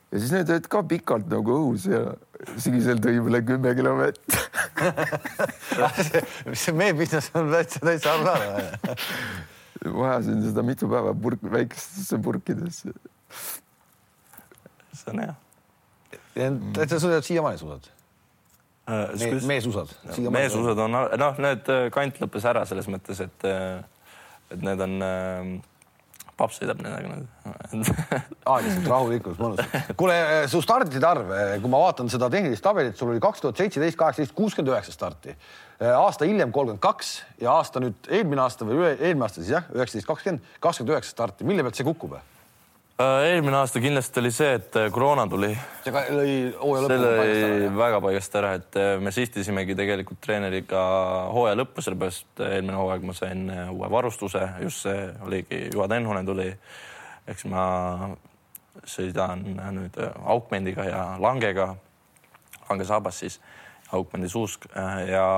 [0.09, 2.01] ja siis need olid ka pikalt nagu õhus ja
[2.61, 4.39] sügisel tõi mulle kümme kilomeetrit
[6.63, 8.95] see meie business on täitsa, täitsa arusaadav.
[9.93, 12.95] ma ajasin seda mitu päeva purk, väikestesse purkidesse.
[14.95, 15.37] see on hea.
[16.79, 17.93] täitsa suudad siiamaani suudad
[18.89, 19.47] uh,?
[19.47, 19.93] meesuusad.
[20.31, 23.85] meesuusad on, noh, need äh, kant lõppes ära selles mõttes, et äh,
[24.51, 25.51] et need on äh,
[26.39, 27.89] paps sõidab nendega nüüd
[28.53, 29.63] aeglaselt, rahulikult, mõnus.
[29.99, 33.43] kuule, äh, su startide arv, äh, kui ma vaatan seda tehnilist tabelit, sul oli kaks
[33.45, 35.35] tuhat seitseteist, kaheksateist, kuuskümmend üheksa starti.
[35.79, 39.71] Äh, aasta hiljem kolmkümmend kaks ja aasta nüüd eelmine aasta või eelmine aasta siis jah,
[39.75, 41.49] üheksateist, kakskümmend, kakskümmend üheksa starti.
[41.49, 42.19] mille pealt see kukub?
[42.99, 45.53] Äh, eelmine aasta kindlasti oli see, et äh, koroona tuli.
[45.85, 47.69] see lõi hooaja lõppu paigast ära.
[47.77, 50.81] väga paigast ära, et äh, me sihtisimegi tegelikult treeneriga
[51.31, 56.49] hooaja lõppu, sellepärast eelmine hooaeg ma sain uue varustuse, just see oligi, Juha Tenhonen tuli.
[57.31, 57.69] eks ma
[58.83, 59.47] sõidan
[59.77, 60.01] nüüd
[60.35, 61.69] aukmendiga ja langega,
[62.67, 63.39] langesaabas siis,
[63.95, 65.29] aukmendi suusk ja,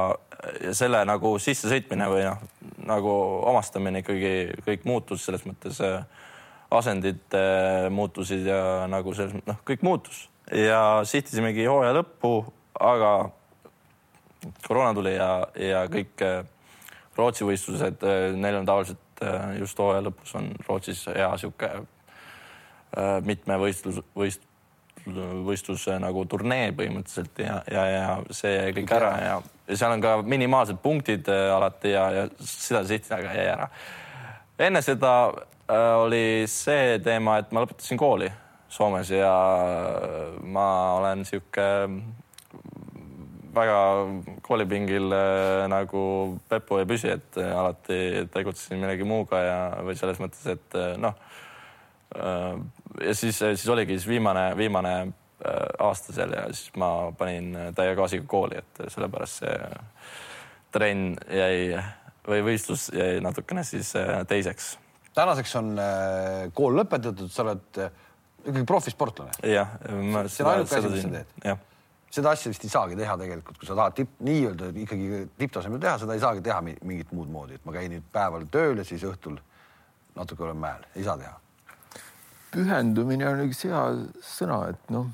[0.64, 2.40] ja selle nagu sissesõitmine või noh,
[2.88, 3.14] nagu
[3.52, 4.34] omastamine ikkagi
[4.64, 6.00] kõik muutus selles mõttes äh,
[6.70, 7.34] asendid
[7.90, 12.32] muutusid ja nagu selles noh, kõik muutus ja sihtisimegi hooaja lõppu,
[12.80, 13.30] aga
[14.66, 16.42] koroona tuli ja, ja kõik äh,
[17.16, 21.72] Rootsi võistlused, äh, neil on tavaliselt äh, just hooaja lõpus on Rootsis hea sihuke
[23.22, 24.46] mitme võistlus, võist-,
[25.46, 29.36] võistluse nagu turnee põhimõtteliselt ja, ja, ja see jäi kõik ära ja,
[29.68, 33.68] ja seal on ka minimaalsed punktid alati ja, ja seda sihtida, aga jäi ära.
[34.66, 35.49] enne seda Äh,
[36.00, 38.30] oli see teema, et ma lõpetasin kooli
[38.70, 39.30] Soomes ja
[40.46, 40.66] ma
[41.00, 41.66] olen sihuke
[43.54, 43.78] väga
[44.46, 46.02] koolipingil äh, nagu
[46.48, 49.56] pepu ei püsi, et alati tegutsesin millegi muuga ja,
[49.86, 51.16] või selles mõttes, et äh, noh.
[52.10, 54.94] ja siis, siis oligi siis viimane, viimane
[55.80, 59.54] aasta seal ja siis ma panin täie gaasiga kooli, et sellepärast see
[60.74, 61.78] trenn jäi
[62.26, 63.94] või võistlus jäi natukene siis
[64.28, 64.74] teiseks
[65.20, 67.92] tänaseks on äh, kool lõpetatud, sa oled äh,
[68.44, 69.34] ikkagi profisportlane.
[69.52, 71.66] jah, ma see on ainuke asi, mis sa teed.
[72.10, 75.98] seda asja vist ei saagi teha tegelikult, kui sa tahad tipp, nii-öelda ikkagi tipptasemel teha,
[76.02, 79.04] seda ei saagi teha mingit muud moodi, et ma käin nüüd päeval tööl ja siis
[79.06, 79.38] õhtul
[80.16, 81.36] natuke olen mäel, ei saa teha.
[82.50, 83.82] pühendumine on üks hea
[84.26, 85.10] sõna, et noh,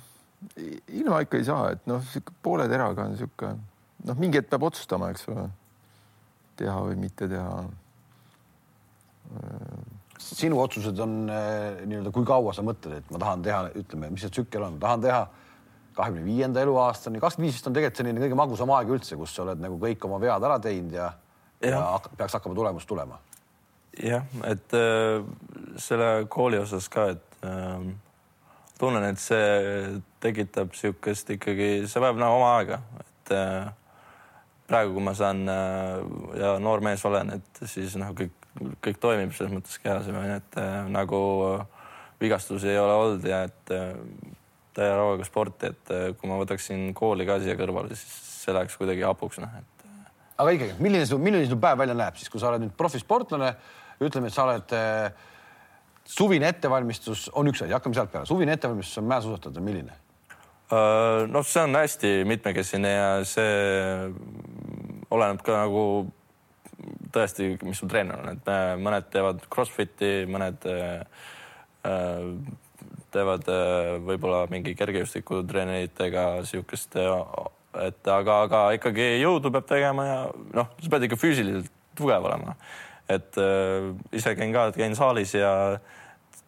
[0.56, 3.52] ilma ikka ei saa, et noh, sihuke poole teraga on sihuke
[4.06, 5.48] noh, mingi hetk peab otsustama, eks ole,
[6.56, 7.58] teha või mitte teha
[10.26, 14.24] sinu otsused on eh, nii-öelda, kui kaua sa mõtled, et ma tahan teha, ütleme, mis
[14.26, 15.20] see tsükkel on, tahan teha
[15.96, 19.46] kahekümne viienda eluaastani, kakskümmend viis vist on tegelikult selline kõige magusam aeg üldse, kus sa
[19.46, 21.12] oled nagu kõik oma vead ära teinud ja,
[21.64, 21.78] ja.
[21.78, 23.20] ja peaks hakkama tulemus tulema.
[24.02, 25.22] jah, et äh,
[25.80, 27.86] selle kooli osas ka, et äh,
[28.78, 33.70] tunnen, et see tekitab niisugust ikkagi, see vajab nagu oma aega, et äh,
[34.68, 36.02] praegu, kui ma saan äh,
[36.42, 38.35] ja noor mees olen, et siis noh, kõik
[38.84, 41.86] kõik toimib selles mõttes kehas, et äh, nagu äh,
[42.22, 43.92] vigastusi ei ole olnud ja et äh,
[44.76, 49.06] täie rauaga sporti, et kui ma võtaksin kooli ka siia kõrvale, siis see läheks kuidagi
[49.08, 49.86] hapuks, noh, et.
[50.36, 53.54] aga ikkagi, milline su, milline su päev välja näeb siis, kui sa oled nüüd profisportlane,
[54.04, 54.74] ütleme, et sa oled
[56.06, 59.96] suvine ettevalmistus on üks asi, hakkame sealt peale, suvine ettevalmistus on mäesuusatajal milline?
[61.32, 64.12] noh, see on hästi mitmekesine ja see
[65.14, 65.82] oleneb ka nagu
[67.12, 71.26] tõesti, mis sul treener on, et äh, mõned teevad Crossfiti, mõned äh,
[71.88, 72.24] äh,
[73.14, 73.46] teevad
[74.04, 76.98] võib-olla mingi kergejõustikutreeneritega siukest,
[77.80, 80.18] et aga, aga ikkagi jõudu peab tegema ja
[80.58, 82.56] noh, sa pead ikka füüsiliselt tugev olema.
[83.08, 83.38] et
[84.12, 85.78] ise käin ka, käin saalis ja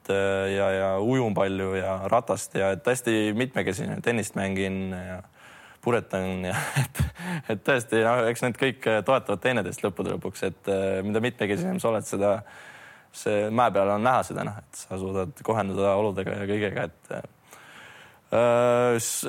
[0.08, 5.22] ja, ja ujun palju ja ratast ja et hästi mitmekesine, tennist mängin ja
[5.84, 7.00] puretan ja et,
[7.54, 11.92] et tõesti, no eks need kõik toetavad teineteist lõppude lõpuks, et äh, mida mitmekesisem sa
[11.92, 12.36] oled, seda
[13.14, 17.16] see mäe peal on näha seda noh, et sa suudad kohanduda oludega ja kõigega, et
[17.16, 17.24] äh,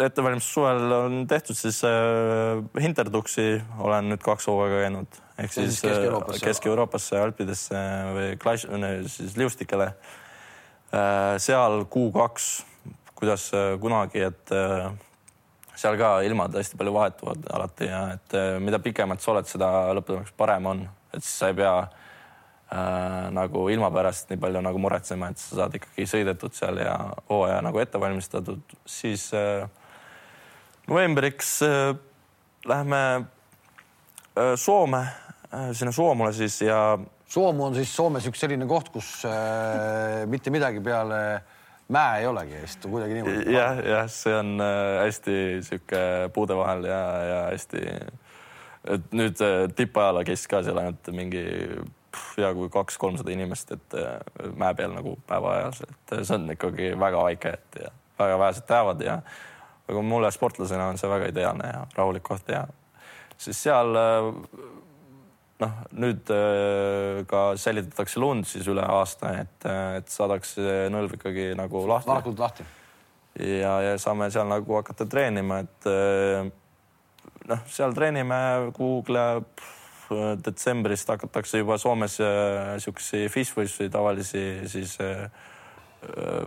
[0.04, 5.86] ettevalmistus suvel on tehtud siis äh, Hinterduksi olen nüüd kaks hooaega käinud ehk siis siis
[5.86, 6.46] Kesk-Euroopasse.
[6.46, 7.84] Kesk-Euroopasse, Alpidesse
[8.16, 8.68] või Klaš-
[9.08, 9.94] siis liustikele.
[11.38, 12.46] seal kuu-kaks,
[13.20, 14.90] kuidas äh, kunagi, et äh,
[15.80, 19.70] seal ka ilmad hästi palju vahetuvad alati ja et äh, mida pikemalt sa oled, seda
[19.98, 24.82] lõppude parem on, et siis sa ei pea äh, nagu ilma pärast nii palju nagu
[24.82, 26.96] muretsema, et sa saad ikkagi sõidetud seal ja
[27.30, 29.64] hooaja nagu ette valmistatud, siis äh,
[30.90, 31.94] novembriks äh,
[32.68, 33.04] läheme
[34.36, 35.06] äh, Soome
[35.54, 37.00] äh,, sinna Soomule siis ja
[37.30, 41.20] Soomu on siis Soomes üks selline koht, kus äh, mitte midagi peale
[41.90, 43.54] mäe ei olegi, vist kuidagi niimoodi.
[43.54, 46.02] jah, jah, see on äh, hästi sihuke
[46.34, 47.86] puude vahel ja, ja hästi.
[48.96, 51.44] et nüüd äh, tippajala käis ka seal ainult mingi
[52.38, 54.18] hea kui kaks-kolmsada inimest, et äh,
[54.56, 58.68] mäe peal nagu päeva ajas, et see on ikkagi väga väike, et ja väga vähesed
[58.70, 59.22] teavad ja
[59.90, 62.68] aga mulle sportlasena on see väga ideaalne ja rahulik koht ja
[63.38, 63.96] siis seal
[65.60, 69.68] noh, nüüd äh, ka säilitatakse lund siis üle aasta, et,
[70.00, 72.68] et saadakse nõlv ikkagi nagu lahti varakult lahti.
[73.44, 76.48] ja, ja saame seal nagu hakata treenima, et äh,
[77.50, 78.40] noh, seal treenime
[78.78, 79.20] kuhugi
[80.46, 85.28] detsembrist hakatakse juba Soomes äh, siukesi FIS-võistlusi, tavalisi siis äh,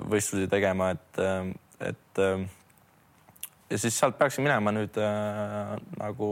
[0.08, 1.22] võistlusi tegema, et,
[1.84, 2.48] et äh,
[3.72, 6.28] ja siis sealt peaksin minema nüüd äh, nagu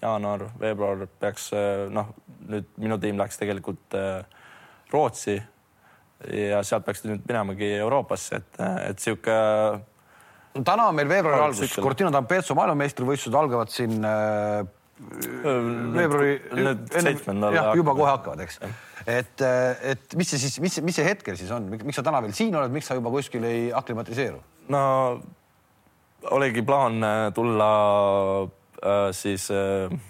[0.00, 2.12] jaanuar, veebruar peaks äh, noh,
[2.50, 4.22] nüüd minu tiim läks tegelikult äh,
[4.92, 5.36] Rootsi
[6.36, 9.36] ja sealt peaks nüüd minemagi Euroopasse, et, et sihuke
[10.54, 11.86] no täna on meil veebruari Algus algus, tsükkel.
[11.86, 14.60] Cortina d'Ampezzo maailmameistrivõistlused algavad siin äh,
[15.00, 18.60] veebruari Need seitsmendal jah, juba kohe hakkavad, eks.
[19.08, 19.44] et,
[19.94, 22.56] et mis see siis, mis, mis see hetkel siis on, miks sa täna veel siin
[22.56, 24.42] oled, miks sa juba kuskil ei aklimatiseeru?
[24.70, 24.82] no
[26.36, 27.70] oligi plaan äh, tulla
[28.42, 28.50] äh,
[29.12, 30.00] siis äh,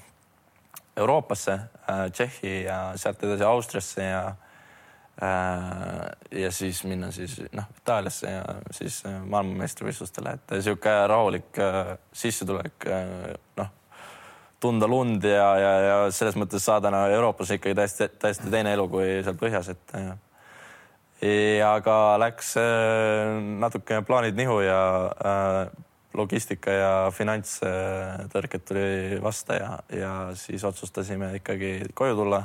[0.97, 4.23] Euroopasse äh,, Tšehhi ja sealt edasi Austriasse ja
[5.23, 8.45] äh, ja siis minna siis noh, Itaaliasse ja
[8.75, 13.77] siis äh, maailmameistrivõistlustele, et sihuke rahulik äh, sissetulek äh, noh
[14.61, 18.89] tunda lund ja, ja, ja selles mõttes saada no, Euroopas ikkagi täiesti, täiesti teine elu
[18.93, 20.11] kui seal põhjas, et äh,
[21.61, 24.83] ja aga läks äh, natuke plaanid nihu ja
[25.17, 25.63] äh,
[26.15, 32.43] logistika ja finantstõrked tuli vasta ja, ja siis otsustasime ikkagi koju tulla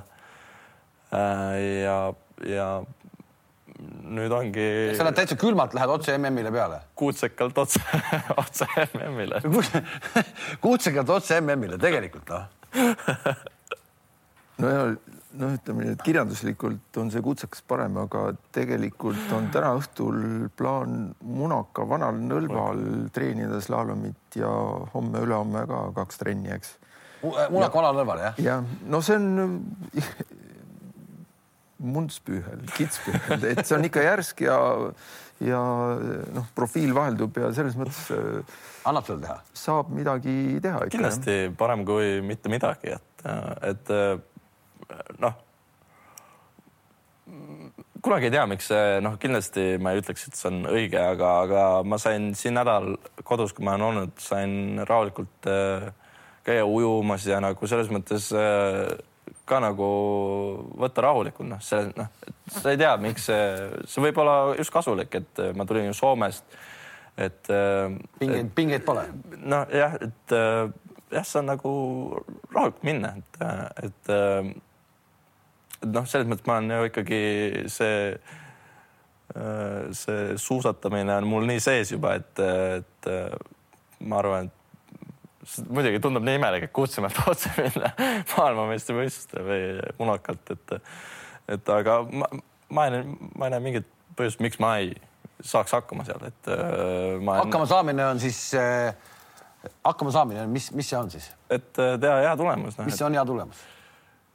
[1.14, 1.56] äh,
[1.86, 1.98] ja,
[2.46, 2.70] ja
[4.06, 6.80] nüüd ongi sa lähed täitsa külmalt, lähed otse MM-ile peale?
[6.96, 7.82] kuutsekalt otse,
[8.42, 9.42] otse MM-ile.
[10.64, 12.48] kuutsekalt otse MM-ile tegelikult noh.
[14.62, 14.88] no ja
[15.40, 21.12] noh, ütleme nii, et kirjanduslikult on see kutsekas parem, aga tegelikult on täna õhtul plaan
[21.26, 22.82] Munaka vanal nõlval
[23.16, 24.50] treenida slalomit ja
[24.94, 26.76] homme-ülehomme ka kaks trenni, eks.
[27.26, 28.42] Munaka vanal nõlval jah?
[28.42, 29.52] jah, no see on
[31.86, 34.60] mundspüühel, kitspüühel, et see on ikka järsk ja,
[35.44, 35.62] ja
[36.36, 39.42] noh, profiil vaheldub ja selles mõttes äh, annab sul teha?
[39.58, 40.94] saab midagi teha ikka.
[40.96, 43.28] kindlasti parem kui mitte midagi, et,
[43.74, 43.94] et
[45.22, 45.38] noh,
[48.06, 51.32] kunagi ei tea, miks see noh, kindlasti ma ei ütleks, et see on õige, aga,
[51.48, 55.90] aga ma sain siin nädal kodus, kui ma olen olnud, sain rahulikult äh,
[56.46, 58.94] käia ujumas ja nagu selles mõttes äh,
[59.46, 59.90] ka nagu
[60.78, 62.10] võtta rahulikult, noh, see noh,
[62.50, 63.44] sa ei tea, miks see,
[63.90, 66.58] see võib olla just kasulik, et ma tulin ju Soomest,
[67.18, 69.06] et äh, pingeid, pingeid pole?
[69.38, 70.66] nojah, et äh,
[71.14, 71.74] jah, see on nagu
[72.54, 73.42] rahulikult minna, et,
[73.90, 74.65] et, äh, et
[75.86, 77.22] noh, selles mõttes ma olen ju ikkagi
[77.72, 77.96] see,
[79.96, 82.44] see suusatamine on mul nii sees juba, et,
[82.80, 83.34] et äh,
[84.06, 87.92] ma arvan, et muidugi tundub nii imelik, et Kutsemalt otse minna
[88.36, 89.66] maailmameistrivõistlustele või
[90.00, 90.78] munakalt, et,
[91.58, 92.30] et aga ma,
[92.70, 94.96] ma ei näe, ma ei näe mingit põhjust, miks ma ei
[95.46, 97.42] saaks hakkama seal, et äh, ma.
[97.44, 98.96] hakkama saamine on siis äh,,
[99.84, 101.30] hakkama saamine, mis, mis see on siis?
[101.52, 102.88] et teha hea tulemus no,.
[102.88, 103.66] mis see on hea tulemus?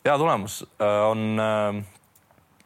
[0.05, 0.62] Hea tulemus
[1.09, 1.84] on äh,.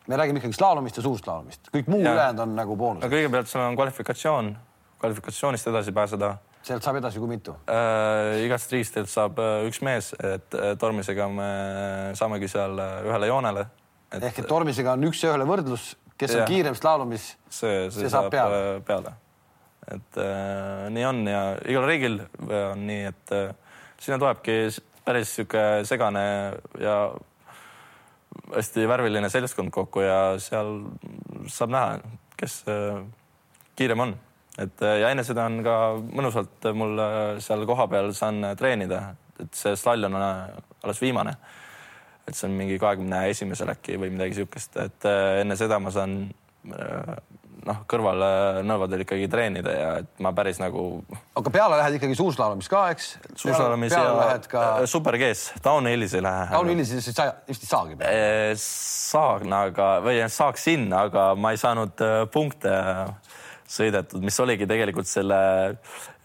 [0.07, 3.05] me räägime ikkagi slaalomist ja suurslaalomist, kõik muu ülejäänud on nagu boonus.
[3.05, 4.51] no kõigepealt sul on kvalifikatsioon,
[5.01, 8.45] kvalifikatsioonist edasi pääseda sealt saab edasi kui mitu äh,?
[8.45, 11.51] igast riigist saab äh, üks mees, et äh, Tormisega me
[12.18, 13.66] saamegi seal äh, ühele joonele,
[14.20, 16.49] ehk et Tormisega on üks-ühele võrdlus, kes on Jah.
[16.49, 18.62] kiirem slalomis see, see, saab peale.
[18.62, 19.14] peale, peale..
[19.99, 23.55] et äh, nii on ja igal riigil on nii, et äh,
[24.01, 24.59] sinna tulebki
[25.05, 26.25] päris sihuke segane
[26.81, 26.97] ja
[28.55, 30.77] hästi värviline seltskond kokku ja seal
[31.51, 31.99] saab näha,
[32.41, 33.03] kes äh,
[33.77, 34.15] kiirem on.
[34.59, 39.55] et äh, ja enne seda on ka mõnusalt mul äh, seal kohapeal saan treenida, et
[39.55, 41.37] see slall on alles viimane.
[42.25, 45.07] Et see on mingi kahekümne esimesel äkki või midagi siukest, et
[45.43, 46.23] enne seda ma saan
[47.65, 50.85] noh, kõrvalnõlvadel ikkagi treenida ja et ma päris nagu
[51.39, 53.11] aga peale lähed ikkagi suurslalomis ka, eks?
[53.41, 56.51] suusalamis peale ja ka äh, super G-s, downhillis ei lähe.
[56.53, 58.27] downhillis, siis sa vist ei saagi peale.
[58.51, 62.75] Eh, saan, aga või saaksin, aga ma ei saanud äh, punkte
[63.75, 65.39] sõidetud, mis oligi tegelikult selle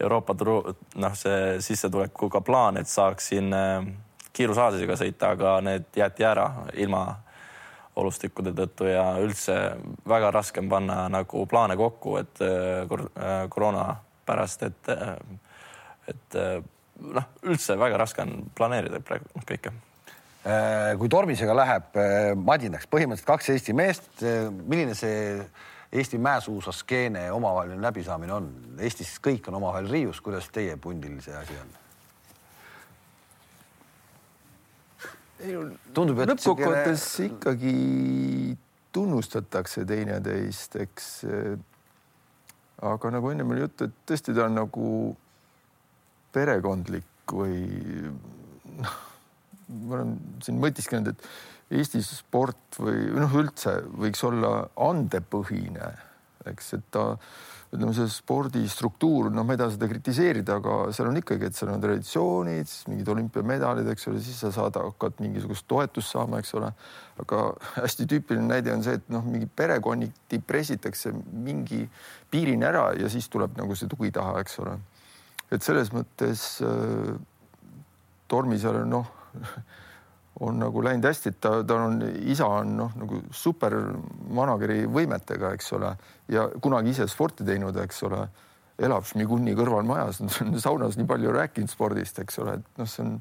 [0.00, 0.60] Euroopa turu,
[1.00, 3.90] noh, see sissetulekuga plaan, et saaksin äh,
[4.36, 6.46] kiirusaasisega sõita, aga need jäeti ära
[6.78, 7.04] ilma
[8.00, 9.56] olustikkude tõttu ja üldse
[10.08, 13.86] väga raske on panna nagu plaane kokku, et äh, kor- äh, koroona
[14.26, 15.14] pärast, et äh,
[16.10, 19.70] et noh, üldse väga raske on planeerida praegu kõike
[20.98, 25.36] kui Tormisega läheb äh, madinaks, põhimõtteliselt kaks Eesti meest, milline see
[25.92, 28.48] Eesti mäesuusaskeene omavaheline läbisaamine on?
[28.80, 31.76] Eestis kõik on omavahel riius, kuidas teie pundil see asi on?
[35.96, 37.74] Tundub, et lõppkokkuvõttes ikkagi
[38.94, 41.10] tunnustatakse teineteist, eks.
[42.90, 44.90] aga nagu ennem oli juttu, et tõesti ta on nagu
[46.34, 47.62] perekondlik või
[48.80, 48.98] noh,
[49.70, 51.30] ma olen siin mõtisklenud, et
[51.70, 55.92] Eesti sport või noh, üldse võiks olla andepõhine,
[56.50, 57.04] eks, et ta
[57.70, 61.58] ütleme, see spordi struktuur, noh, ma ei taha seda kritiseerida, aga seal on ikkagi, et
[61.58, 66.54] seal on traditsioonid, mingid olümpiamedalid, eks ole, siis sa saad, hakkad mingisugust toetust saama, eks
[66.58, 66.72] ole.
[67.20, 67.42] aga
[67.76, 71.84] hästi tüüpiline näide on see, et noh, mingi perekonniti pressitakse mingi
[72.32, 74.78] piirini ära ja siis tuleb nagu see tugi taha, eks ole.
[75.50, 77.14] et selles mõttes äh,
[78.30, 79.14] Tormisel on noh
[80.40, 81.98] on nagu läinud hästi, et ta, tal on,
[82.32, 83.74] isa on noh, nagu super
[84.32, 85.90] manageri võimetega, eks ole,
[86.32, 88.22] ja kunagi ise sporti teinud, eks ole,
[88.80, 93.04] elab Šmiguni kõrval majas, on saunas nii palju rääkinud spordist, eks ole, et noh, see
[93.04, 93.18] on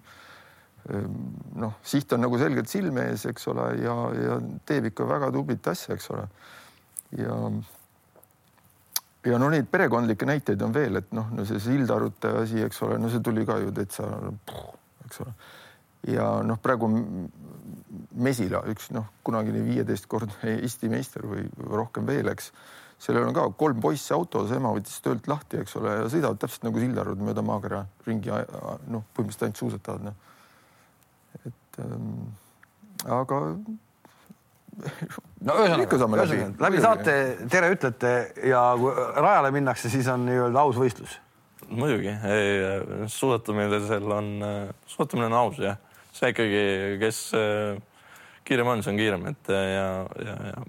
[1.60, 5.68] noh, siht on nagu selgelt silme ees, eks ole, ja, ja teeb ikka väga tublit
[5.68, 6.24] asja, eks ole.
[7.20, 7.36] ja
[9.28, 12.96] ja no neid perekondlikke näiteid on veel, et noh, no see Sildarute asi, eks ole,
[13.04, 14.08] no see tuli ka ju täitsa,
[15.04, 15.34] eks ole
[16.08, 16.90] ja noh, praegu
[18.20, 22.52] Mesila, üks noh, kunagine viieteistkordne Eesti meister või rohkem veel, eks.
[23.02, 26.68] sellel on ka kolm poissi autos, ema võttis töölt lahti, eks ole, ja sõidavad täpselt
[26.68, 30.18] nagu Sildarud mööda maakera ringi, noh, põhimõtteliselt ainult suusatavad, noh.
[31.44, 32.12] et ähm,
[33.20, 33.42] aga.
[34.80, 37.16] no ühesõnaga, ühesõnaga läbi saate
[37.52, 38.14] tere ütlete
[38.48, 41.20] ja kui rajale minnakse, siis on nii-öelda aus võistlus
[41.70, 44.30] muidugi, ei suusatamine seal on,
[44.90, 45.78] suusatamine on aus jah,
[46.20, 46.64] see ikkagi,
[47.02, 47.80] kes äh,
[48.48, 49.88] kiirem on, see on kiirem, et äh, ja,
[50.26, 50.64] ja, ja.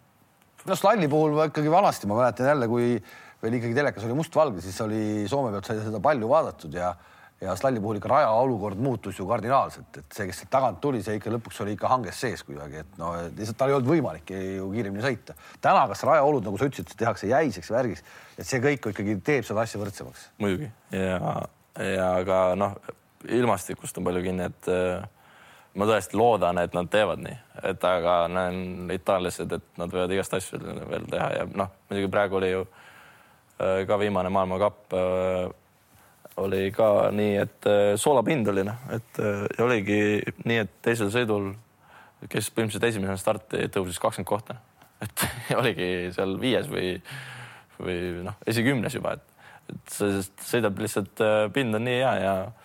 [0.71, 2.93] no slalli puhul ma ikkagi vanasti, ma mäletan jälle, kui
[3.41, 6.95] veel ikkagi telekas oli mustvalge, siis oli Soome pealt sai seda palju vaadatud ja
[7.41, 10.99] ja slalli puhul ikka raja olukord muutus ju kardinaalselt, et see, kes sealt tagant tuli,
[11.01, 14.33] see ikka lõpuks oli ikka hanges sees kuidagi, et no lihtsalt tal ei olnud võimalik
[14.35, 15.37] ju kiiremini sõita.
[15.65, 18.05] täna, kas rajaolud, nagu sa ütlesid, tehakse jäiseks värgiks,
[18.37, 20.27] et see kõik ikkagi teeb seda asja võrdsemaks.
[20.43, 21.33] muidugi ja,
[21.81, 22.77] ja ka noh,
[23.25, 25.09] ilmastikust on palju kinni, et äh,
[25.79, 27.37] ma tõesti loodan, et nad teevad nii,
[27.71, 32.39] et aga näen itaallased, et nad võivad igast asju veel teha ja noh, muidugi praegu
[32.41, 35.45] oli ju äh, ka viimane maailmakapp äh,
[36.43, 40.01] oli ka nii, et äh, soolapind oli noh, et ja oligi
[40.45, 41.53] nii, et teisel sõidul,
[42.27, 44.59] kes põhimõtteliselt esimesena starti tõusis kakskümmend kohta,
[45.05, 45.27] et
[45.61, 46.97] oligi seal viies või,
[47.79, 51.23] või noh, esikümnes juba, et, et see sõidab lihtsalt,
[51.55, 52.60] pind on nii hea ja, ja....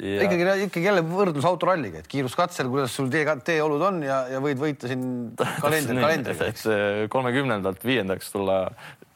[0.00, 4.60] ikkagi, ikkagi jälle võrdlus autoralliga, et kiiruskatsel, kuidas sul tee, teeolud on ja, ja võid
[4.60, 5.02] võita siin
[5.64, 6.48] kalendri, kalendriga.
[6.48, 8.62] et see kolmekümnendalt viiendaks tulla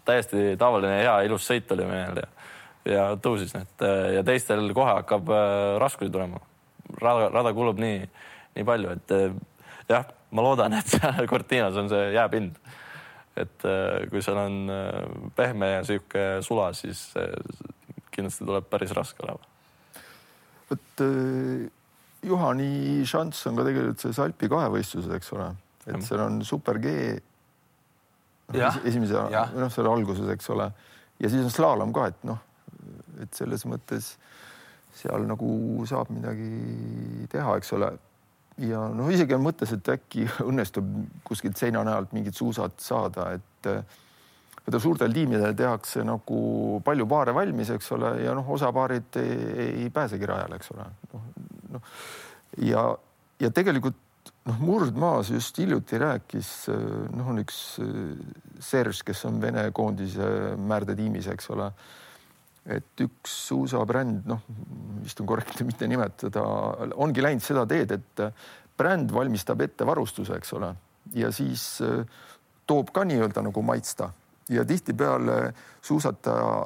[0.04, 2.30] täiesti tavaline hea ilus sõit oli meil ja
[2.84, 3.82] ja tõusis, et
[4.12, 6.36] ja teistel kohe hakkab äh, raskusi tulema.
[7.00, 8.02] rada, rada kulub nii,
[8.58, 9.14] nii palju, et
[9.88, 10.04] jah,
[10.36, 12.60] ma loodan, et seal Cortinas on see jääpind.
[13.40, 13.64] et
[14.12, 14.68] kui seal on
[15.34, 17.08] pehme ja sihuke sula, siis
[18.14, 19.53] kindlasti tuleb päris raske olema.
[20.70, 21.04] Vot
[22.24, 25.50] Juhani šanss on ka tegelikult selles Alpi kahevõistluses, eks ole,
[25.84, 26.94] et seal on super G.
[28.54, 30.70] esimese, noh, seal alguses, eks ole,
[31.20, 32.40] ja siis on slaalom ka, et noh
[33.22, 34.14] et selles mõttes
[34.94, 35.50] seal nagu
[35.88, 37.90] saab midagi teha, eks ole.
[38.62, 40.88] ja noh, isegi on mõttes, et äkki õnnestub
[41.26, 43.70] kuskilt seina najalt mingid suusad saada, et
[44.64, 49.34] vaata suurtel tiimidel tehakse nagu palju paare valmis, eks ole, ja noh, osa paarid ei,
[49.84, 50.86] ei pääsegi rajale, eks ole.
[51.12, 51.26] noh,
[51.74, 51.92] noh
[52.64, 52.86] ja,
[53.42, 54.00] ja tegelikult
[54.48, 56.54] noh, Murdmaas just hiljuti rääkis,
[57.16, 57.60] noh, on üks
[58.64, 61.68] Serž, kes on Vene koondise määrdetiimis, eks ole
[62.64, 64.40] et üks USA bränd, noh,
[65.04, 66.44] vist on korrektne mitte nimetada,
[66.96, 68.24] ongi läinud seda teed, et
[68.78, 70.72] bränd valmistab ette varustuse, eks ole,
[71.14, 72.02] ja siis äh,
[72.66, 74.10] toob ka nii-öelda nagu maitsta
[74.52, 76.64] ja tihtipeale suusataja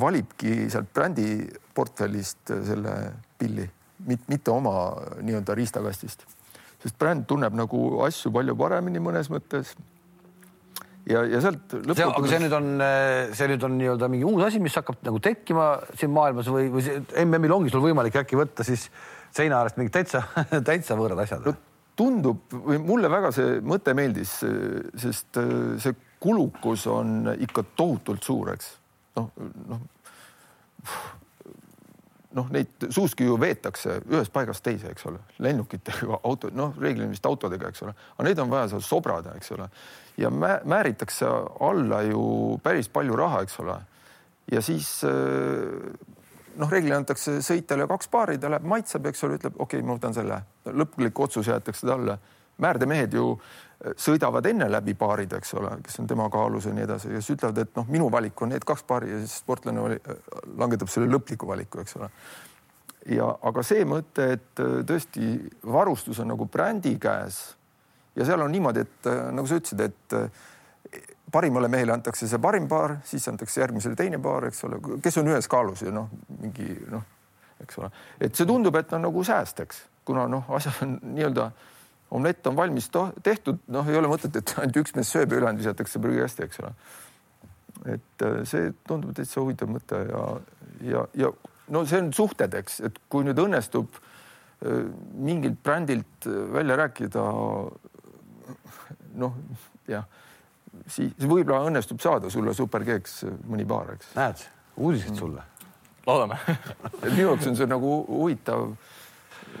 [0.00, 1.28] valibki sealt brändi
[1.74, 2.94] portfellist selle
[3.38, 3.64] pilli,
[4.06, 4.74] mitte oma
[5.24, 6.24] nii-öelda riistakastist,
[6.82, 9.72] sest bränd tunneb nagu asju palju paremini mõnes mõttes
[11.08, 12.04] ja, ja sealt lõpuks.
[12.04, 12.70] aga see nüüd on,
[13.36, 16.96] see nüüd on nii-öelda mingi uus asi, mis hakkab nagu tekkima siin maailmas või, või
[17.24, 18.88] MM-il ongi sul võimalik äkki võtta siis
[19.34, 20.24] seina äärest mingid täitsa,
[20.70, 21.56] täitsa võõrad asjad no,?
[21.94, 24.40] tundub või mulle väga see mõte meeldis,
[24.98, 25.94] sest äh, see
[26.24, 28.72] kulukus on ikka tohutult suur, eks
[29.18, 29.28] noh,
[29.68, 29.84] noh
[32.34, 37.26] noh, neid suuski ju veetakse ühest paigast teise, eks ole, lennukitega, auto, noh, reeglina vist
[37.28, 39.68] autodega, eks ole, aga neid on vaja seal sobrada, eks ole
[40.20, 40.30] ja
[40.64, 41.26] määritakse
[41.60, 43.78] alla ju päris palju raha, eks ole.
[44.52, 45.12] ja siis äh,
[46.56, 49.98] noh, reeglina antakse sõitjale kaks paari, ta läheb, maitseb, eks ole, ütleb okei okay,, ma
[49.98, 50.40] võtan selle.
[50.70, 52.18] lõplik otsus jäetakse talle.
[52.58, 53.63] määrdemehed ju äh,
[54.00, 57.36] sõidavad enne läbi paarid, eks ole, kes on tema kaalus ja nii edasi ja siis
[57.36, 60.16] ütlevad, et noh, minu valik on need kaks paari ja siis sportlane äh,
[60.60, 62.08] langetab selle lõpliku valiku, eks ole.
[63.12, 65.34] ja aga see mõte, et tõesti
[65.68, 67.42] varustus on nagu brändi käes
[68.16, 71.02] ja seal on niimoodi, et äh, nagu sa ütlesid, et äh,
[71.34, 75.32] parimale mehele antakse see parim paar, siis antakse järgmisele teine paar, eks ole, kes on
[75.32, 76.08] ühes kaalus ja noh,
[76.40, 77.04] mingi noh,
[77.62, 81.50] eks ole, et see tundub, et on nagu sääst, eks, kuna noh, asjad on nii-öelda
[82.10, 82.90] omlett on valmis
[83.22, 86.62] tehtud, noh, ei ole mõtet, et ainult üks mees sööb ja ülejäänud visatakse prügikasti, eks
[86.62, 86.74] ole.
[87.96, 90.24] et äh, see tundub täitsa huvitav mõte ja,
[90.92, 91.32] ja, ja
[91.74, 94.02] no see on suhted, eks, et kui nüüd õnnestub
[95.20, 97.22] mingilt brändilt välja rääkida
[99.20, 99.34] noh,
[99.90, 100.06] jah,
[100.86, 104.14] siis võib-olla õnnestub saada sulle superkeeks mõni paar, eks.
[104.16, 104.44] näed,
[104.76, 105.44] uudised sulle.
[106.06, 106.38] loodame
[107.04, 108.74] minu jaoks on see nagu huvitav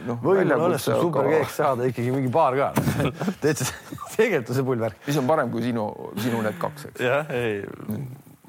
[0.08, 2.68] noh, võib-olla õnnestub superkeeks saada ikkagi mingi paar ka.
[3.42, 3.70] Täitsa,
[4.14, 5.00] tegelikult on see pull värk.
[5.06, 5.88] mis on parem kui sinu,
[6.20, 7.04] sinu need kaks, eks.
[7.04, 7.62] jah, ei,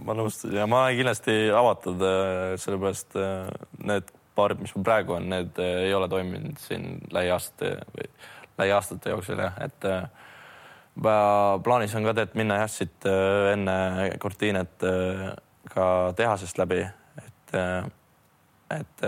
[0.05, 0.53] ma nõustun.
[0.57, 3.49] Ja ma olen kindlasti avatud, äh, sellepärast äh,
[3.85, 8.11] need paarid, mis mul praegu on, need äh, ei ole toiminud siin lähiaastate või
[8.59, 9.89] lähiaastate jooksul jah, et
[10.95, 13.07] plaanis on ka tead minna jah, siit
[13.51, 14.85] enne Cortinet
[15.73, 16.83] ka tehasest läbi,
[17.17, 17.85] et, äh,
[18.79, 19.05] et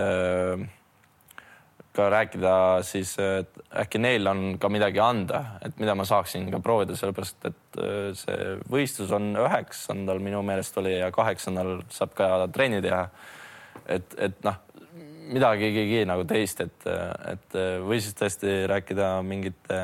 [1.98, 2.52] ka rääkida
[2.86, 7.48] siis, et äkki neil on ka midagi anda, et mida ma saaksin ka proovida, sellepärast
[7.50, 7.80] et
[8.20, 13.04] see võistlus on üheksandal minu meelest oli ja kaheksandal saab ka trenni teha.
[13.88, 14.58] et, et noh,
[15.28, 16.86] midagigi nagu teist, et,
[17.32, 19.80] et või siis tõesti rääkida mingite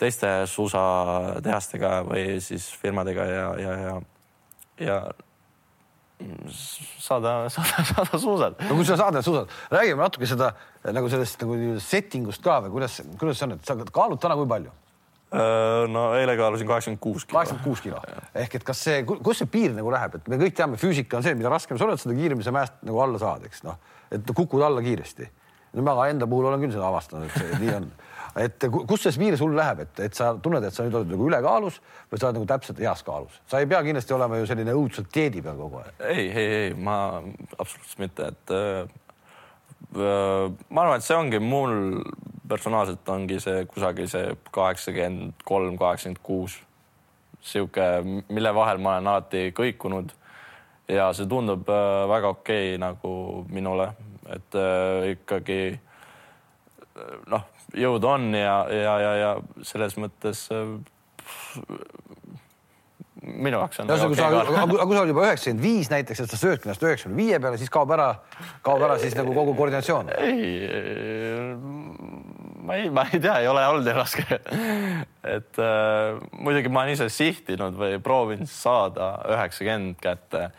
[0.00, 3.94] teiste suusatehastega või siis firmadega ja, ja, ja,
[4.82, 4.98] ja
[7.00, 8.56] saada, saada, saada suusad.
[8.68, 10.52] no kui sa saad need suusad, räägime natuke seda
[10.94, 14.36] nagu sellest nagu setting ust ka või kuidas, kuidas see on, et sa kaalud täna
[14.38, 14.72] kui palju?
[15.34, 17.38] Äh, no eile kaalusin kaheksakümmend kuus kilo.
[17.38, 17.98] kaheksakümmend kuus kilo
[18.44, 21.26] ehk et kas see, kus see piir nagu läheb, et me kõik teame, füüsika on
[21.26, 23.80] see, mida raskem sa oled, seda kiiremini sa mäest nagu alla saad, eks noh,
[24.14, 25.26] et kukud alla kiiresti.
[25.74, 27.90] no ma enda puhul olen küll seda avastanud, et see nii on
[28.34, 31.28] et kus see piir sul läheb, et, et sa tunned, et sa nüüd oled nagu
[31.28, 31.78] ülekaalus
[32.10, 35.10] või sa oled nagu täpselt heas kaalus, sa ei pea kindlasti olema ju selline õudselt
[35.14, 36.02] dieedi peal kogu aeg.
[36.10, 36.98] ei, ei, ei, ma
[37.58, 38.90] absoluutselt mitte, et äh,
[39.94, 42.02] ma arvan, et see ongi mul
[42.50, 46.58] personaalselt ongi see kusagil see kaheksakümmend kolm, kaheksakümmend kuus,
[47.44, 50.12] sihuke, mille vahel ma olen alati kõikunud
[50.90, 53.14] ja see tundub äh, väga okei okay, nagu
[53.52, 53.92] minule,
[54.34, 55.60] et äh, ikkagi
[57.30, 57.44] noh,
[57.74, 59.30] jõud on ja, ja, ja, ja
[59.66, 60.74] selles mõttes äh,
[63.24, 63.88] minu jaoks on.
[63.88, 66.84] ühesõnaga, kui sa, aga kui sa oled juba üheksakümmend viis näiteks, et sa söödki ennast
[66.84, 68.10] üheksakümne viie peale, siis kaob ära,
[68.66, 70.12] kaob ära siis nagu kogu koordinatsioon.
[70.18, 70.44] ei,
[72.64, 74.40] ma ei, ma ei tea, ei ole olnud nii raske.
[75.36, 80.50] et äh, muidugi ma olen ise sihtinud või proovinud saada üheksakümmend kätte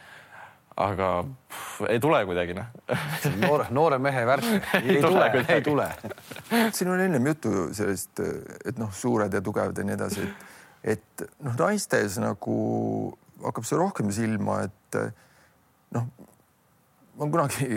[0.76, 2.68] aga pff, ei tule kuidagi noh.
[3.40, 4.48] noore, noore mehe värk
[4.82, 5.88] ei, ei tule, ei tule.
[6.76, 8.20] siin oli ennem juttu sellest,
[8.66, 12.58] et noh, suured ja tugevad ja nii edasi, et, et noh, naistes nagu
[13.46, 15.00] hakkab see rohkem silma, et
[15.96, 16.12] noh,
[17.16, 17.70] ma kunagi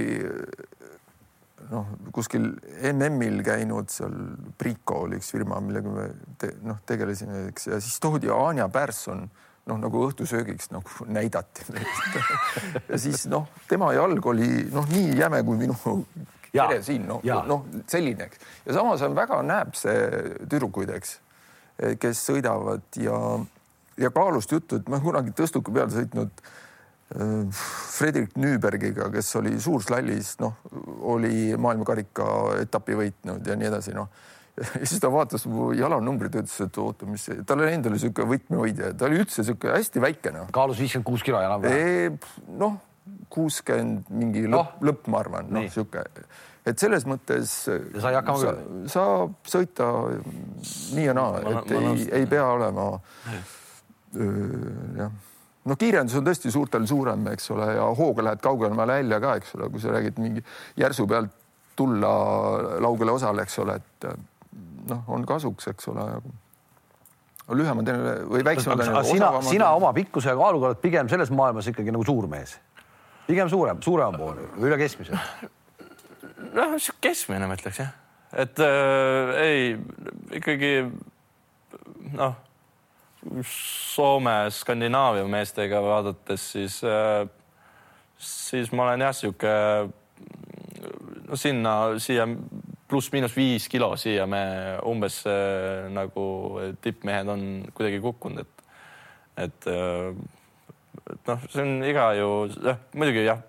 [1.71, 2.51] noh, kuskil
[2.93, 4.15] MM-il käinud seal
[4.59, 6.09] Prico oli üks firma, millega me
[6.41, 9.29] te, noh, tegelesime, eks, ja siis toodi Anja Pärson
[9.69, 11.67] noh, nagu õhtusöögiks nagu näidati.
[12.89, 15.77] Ja siis noh, tema jalg oli noh, nii jäme kui minu
[16.53, 18.41] kere siin, noh, noh selline, eks.
[18.67, 19.95] ja samas on väga nääbse
[20.49, 21.19] tüdrukuid, eks,
[22.01, 23.19] kes sõidavad ja,
[24.01, 27.61] ja kaalust juttu, et ma kunagi tõstuku peal sõitnud äh,
[27.99, 30.57] Fredrik Nüübergiga, kes oli suurslallis, noh,
[31.13, 34.11] oli maailmakarika etapi võitnud ja nii edasi, noh
[34.59, 38.33] ja siis ta vaatas mu jalanumbrit ja ütles, et oota, mis, tal oli endal niisugune
[38.35, 40.51] võtmehoidja, ta oli üldse niisugune hästi väike noh.
[40.55, 42.19] kaalus viiskümmend kuus kilo enam-vähem.
[42.61, 42.79] noh,
[43.33, 46.27] kuuskümmend mingi lõpp no., lõpp, ma arvan, noh niisugune
[46.69, 48.83] et selles mõttes sai hakkama sa, küll.
[48.93, 49.87] saab sõita
[50.97, 52.91] nii ja naa, et ma, ei, ei pea olema
[54.99, 55.17] jah
[55.69, 59.55] no kiirendus on tõesti suurtel suurem, eks ole, ja hooga lähed kaugemale välja ka, eks
[59.59, 60.45] ole, kui sa räägid mingi
[60.81, 61.35] järsu pealt
[61.79, 62.11] tulla
[62.83, 64.09] laugele osale, eks ole, et
[64.91, 66.07] noh, on kasuks, eks ole.
[67.49, 67.93] lühemad
[68.29, 68.83] või väiksemad.
[69.09, 72.59] sina, sina oma pikkuse ja kaaluga oled pigem selles maailmas ikkagi nagu suur mees,
[73.27, 75.17] pigem suurem, suurema poole, üle keskmise
[76.55, 77.95] noh, sihuke keskmine ma ütleks jah,
[78.37, 79.65] et äh, ei
[80.41, 80.75] ikkagi
[82.19, 82.37] noh,
[83.45, 87.27] Soome, Skandinaavia meestega vaadates, siis äh,,
[88.17, 89.55] siis ma olen jah, sihuke
[91.29, 92.29] no sinna, siia
[92.89, 94.43] pluss-miinus viis kilo, siia me
[94.89, 96.25] umbes äh, nagu
[96.83, 98.67] tippmehed on kuidagi kukkunud, et,
[99.45, 100.13] et äh,
[101.09, 102.29] et noh, see on iga ju,
[102.65, 103.41] jah, muidugi jah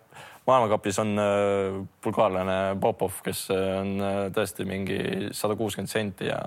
[0.49, 4.99] maailmakapis on äh, bulgaarlane Popov, kes äh, on äh, tõesti mingi
[5.35, 6.39] sada kuuskümmend senti ja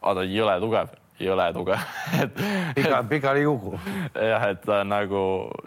[0.00, 1.82] aga ta on jõle tugev, jõle tugev
[2.22, 2.40] et
[2.78, 3.74] pika, pikali kuku.
[4.14, 5.24] jah, et ta on nagu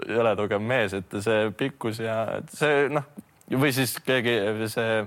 [0.09, 2.17] jõle tugev mees, et see pikkus ja
[2.53, 3.05] see noh,
[3.53, 4.39] või siis keegi
[4.73, 5.03] see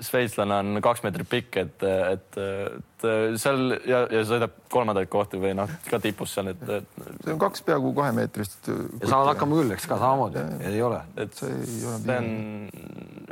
[0.00, 3.06] šveitslane on kaks meetrit pikk, et, et, et
[3.40, 7.02] seal ja, ja sõidab kolmandaid kohti või noh, ka tipus seal, et, et.
[7.24, 8.70] see on kaks peaaegu kahemeetrist.
[8.70, 11.02] ja saavad hakkama küll, eks ka samamoodi, ei ole.
[11.20, 12.00] et see ei ole.
[12.06, 12.32] see on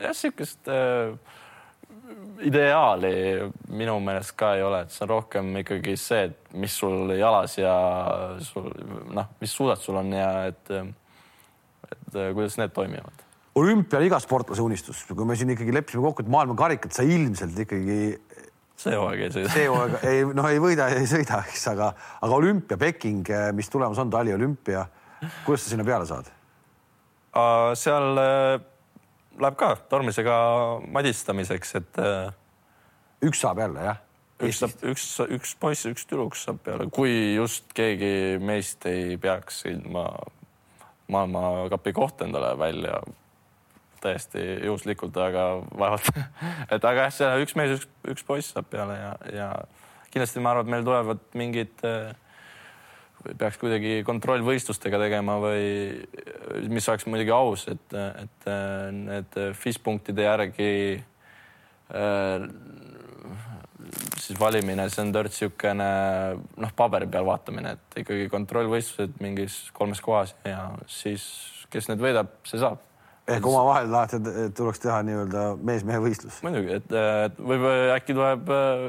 [0.04, 1.16] jah, sihukest äh,
[2.44, 3.14] ideaali
[3.72, 7.56] minu meelest ka ei ole, et see on rohkem ikkagi see, et mis sul jalas
[7.56, 7.74] ja
[8.44, 8.68] sul
[9.16, 10.74] noh, mis suudad sul on ja et,
[11.88, 13.24] et kuidas need toimivad
[13.54, 17.98] olümpial iga sportlase unistus, kui me siin ikkagi leppisime kokku, et maailmakarikat sa ilmselt ikkagi.
[18.84, 19.52] see hooaeg ei sõida.
[19.54, 24.00] see hooaeg ei, noh, ei võida, ei sõida, eks, aga, aga olümpia Peking, mis tulemas
[24.02, 24.86] on, taliolümpia.
[25.44, 26.30] kuidas sa sinna peale saad?
[27.78, 28.62] seal äh,
[29.42, 30.34] läheb ka tormisega
[30.94, 31.98] madistamiseks, et.
[31.98, 32.34] Äh,
[33.24, 34.02] üks saab jälle, jah?
[34.44, 39.62] üks saab, üks, üks poiss, üks tüdruk saab peale, kui just keegi meist ei peaks
[39.70, 40.08] ilma
[41.08, 42.98] maailmakapi kohta endale välja
[44.04, 46.10] täiesti juhuslikult, aga vaevalt.
[46.74, 49.48] Et aga jah, see üks mees, üks, üks poiss saab peale ja, ja
[50.14, 51.72] kindlasti ma arvan, et meil tulevad mingid,
[53.40, 55.64] peaks kuidagi kontrollvõistlustega tegema või
[56.70, 58.48] mis oleks muidugi aus, et, et
[58.94, 60.70] need FIS punktide järgi
[64.20, 65.88] siis valimine, see on törts niisugune
[66.62, 71.26] noh, paberi peal vaatamine, et ikkagi kontrollvõistlused mingis kolmes kohas ja siis,
[71.72, 72.82] kes need võidab, see saab
[73.28, 76.40] ehk omavahel tahate, et tuleks teha nii-öelda mees-mehe võistlus?
[76.44, 76.92] muidugi, et,
[77.28, 77.64] et võib
[77.94, 78.84] äkki tuleb äh,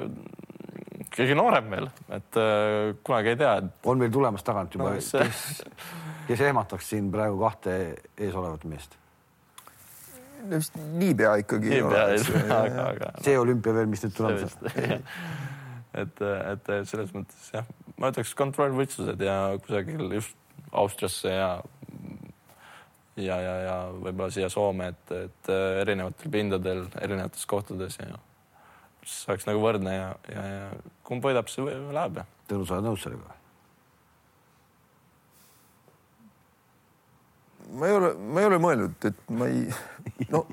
[1.16, 3.72] keegi noorem veel, et äh, kunagi ei tea et....
[3.88, 5.64] on meil tulemas tagant juba no,, kes,
[6.28, 7.80] kes ehmataks siin praegu kahte
[8.18, 9.00] eesolevat meest?
[10.50, 11.72] vist niipea ikkagi.
[11.72, 13.12] niipea ei ole, aga, aga.
[13.26, 14.36] see olümpia veel, mis nüüd on.
[16.04, 17.66] et, et selles mõttes jah,
[17.98, 20.36] ma ütleks kontrollvõistlused ja kusagil just
[20.76, 21.50] Austriasse ja
[23.16, 28.20] ja, ja, ja võib-olla siia Soome, et, et äh, erinevatel pindadel, erinevates kohtades ja
[29.06, 30.70] see oleks nagu võrdne ja, ja, ja
[31.06, 32.24] kumb võidab, see läheb.
[32.50, 33.36] Tõnu, sa oled nõus sellega?
[37.76, 39.66] ma ei ole, ma ei ole mõelnud, et ma ei,
[40.34, 40.46] no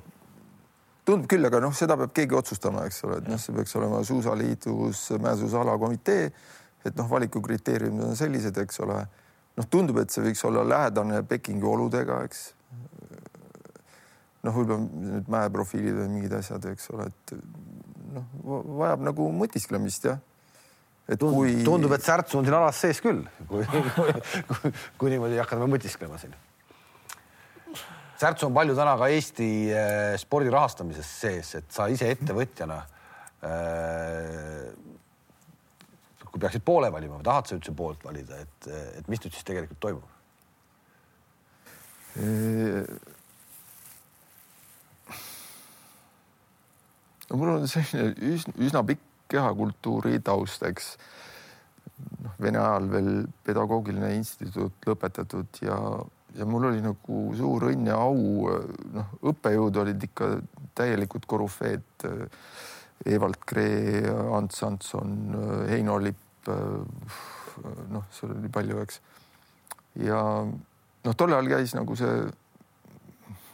[1.07, 4.01] tundub küll, aga noh, seda peab keegi otsustama, eks ole, et noh, see peaks olema
[4.07, 6.31] suusaliidus mäesuusalakomitee,
[6.87, 9.03] et noh, valikukriteeriumid on sellised, eks ole
[9.59, 12.45] noh, tundub, et see võiks olla lähedane Pekingi oludega, eks.
[14.47, 17.35] noh, võib-olla need mäeprofiilid või mingid asjad, eks ole, et
[18.17, 18.29] noh,
[18.83, 20.23] vajab nagu mõtisklemist jah.
[21.09, 21.59] et kui.
[21.67, 24.17] tundub, et särts on siin alas sees küll, kui, kui,
[24.49, 26.35] kui, kui niimoodi hakata mõtisklema siin.
[28.23, 32.81] särts on palju täna ka Eesti eh, spordi rahastamises sees, et sa ise ettevõtjana
[33.43, 34.92] äh,
[36.33, 38.69] kui peaksid poole valima või tahad sa üldse poolt valida, et,
[38.99, 40.09] et mis nüüd siis tegelikult toimub?
[47.33, 50.97] no mul on selline üsna, üsna pikk kehakultuuri taust, eks.
[52.21, 53.13] noh, Vene ajal veel
[53.47, 55.79] pedagoogiline instituut lõpetatud ja,
[56.37, 58.51] ja mul oli nagu suur õnn ja au,
[58.99, 60.35] noh, õppejõud olid ikka
[60.77, 62.05] täielikud korüfeed.
[63.07, 65.17] Evald Kree, Ants Antson,
[65.69, 66.19] Heino Lipp.
[67.93, 69.01] noh, seal oli palju, eks.
[70.03, 72.25] ja noh, tol ajal käis nagu see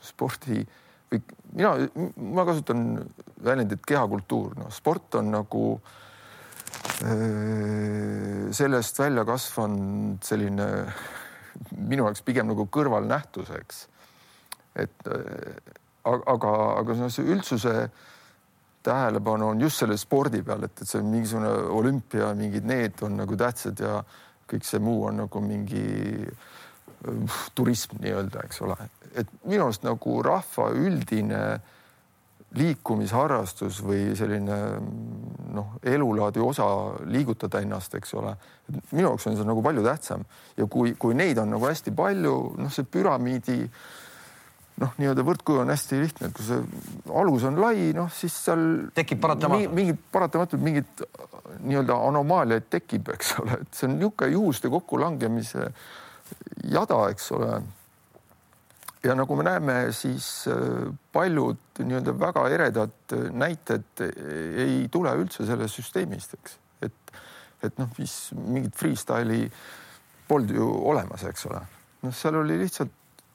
[0.08, 0.62] spordi
[1.10, 1.20] või
[1.56, 1.72] mina,
[2.32, 2.84] ma kasutan
[3.44, 5.64] väljendit kehakultuur, noh, sport on nagu
[7.04, 10.68] öö, sellest välja kasvanud selline
[11.76, 13.86] minu jaoks pigem nagu kõrvalnähtus, eks.
[14.78, 15.08] et
[16.04, 17.74] aga, aga noh, see üldsuse
[18.88, 23.20] tähelepanu on just selle spordi peal, et, et see on mingisugune olümpia, mingid need on
[23.20, 24.00] nagu tähtsad ja
[24.48, 25.84] kõik see muu on nagu mingi
[27.54, 28.76] turism nii-öelda, eks ole,
[29.14, 31.42] et minu arust nagu rahva üldine
[32.56, 34.56] liikumisharrastus või selline
[35.52, 36.66] noh, elulaadi osa
[37.04, 38.32] liigutada ennast, eks ole.
[38.92, 40.24] minu jaoks on see nagu palju tähtsam
[40.56, 43.60] ja kui, kui neid on nagu hästi palju, noh, see püramiidi
[44.78, 46.58] noh, nii-öelda võrdkuju on hästi lihtne, et kui see
[47.20, 48.64] alus on lai, noh siis seal
[48.96, 51.02] tekib paratamatult mingid paratamatult mingid
[51.64, 55.66] nii-öelda anomaaliaid tekib, eks ole, et see on niisugune juhuste kokkulangemise
[56.68, 57.58] jada, eks ole.
[59.06, 65.78] Ja nagu me näeme, siis äh, paljud nii-öelda väga eredad näited ei tule üldse sellest
[65.78, 67.18] süsteemist, eks, et,
[67.66, 69.46] et noh, mis mingit freestyle'i
[70.28, 71.62] polnud ju olemas, eks ole.
[72.02, 72.92] noh, seal oli lihtsalt,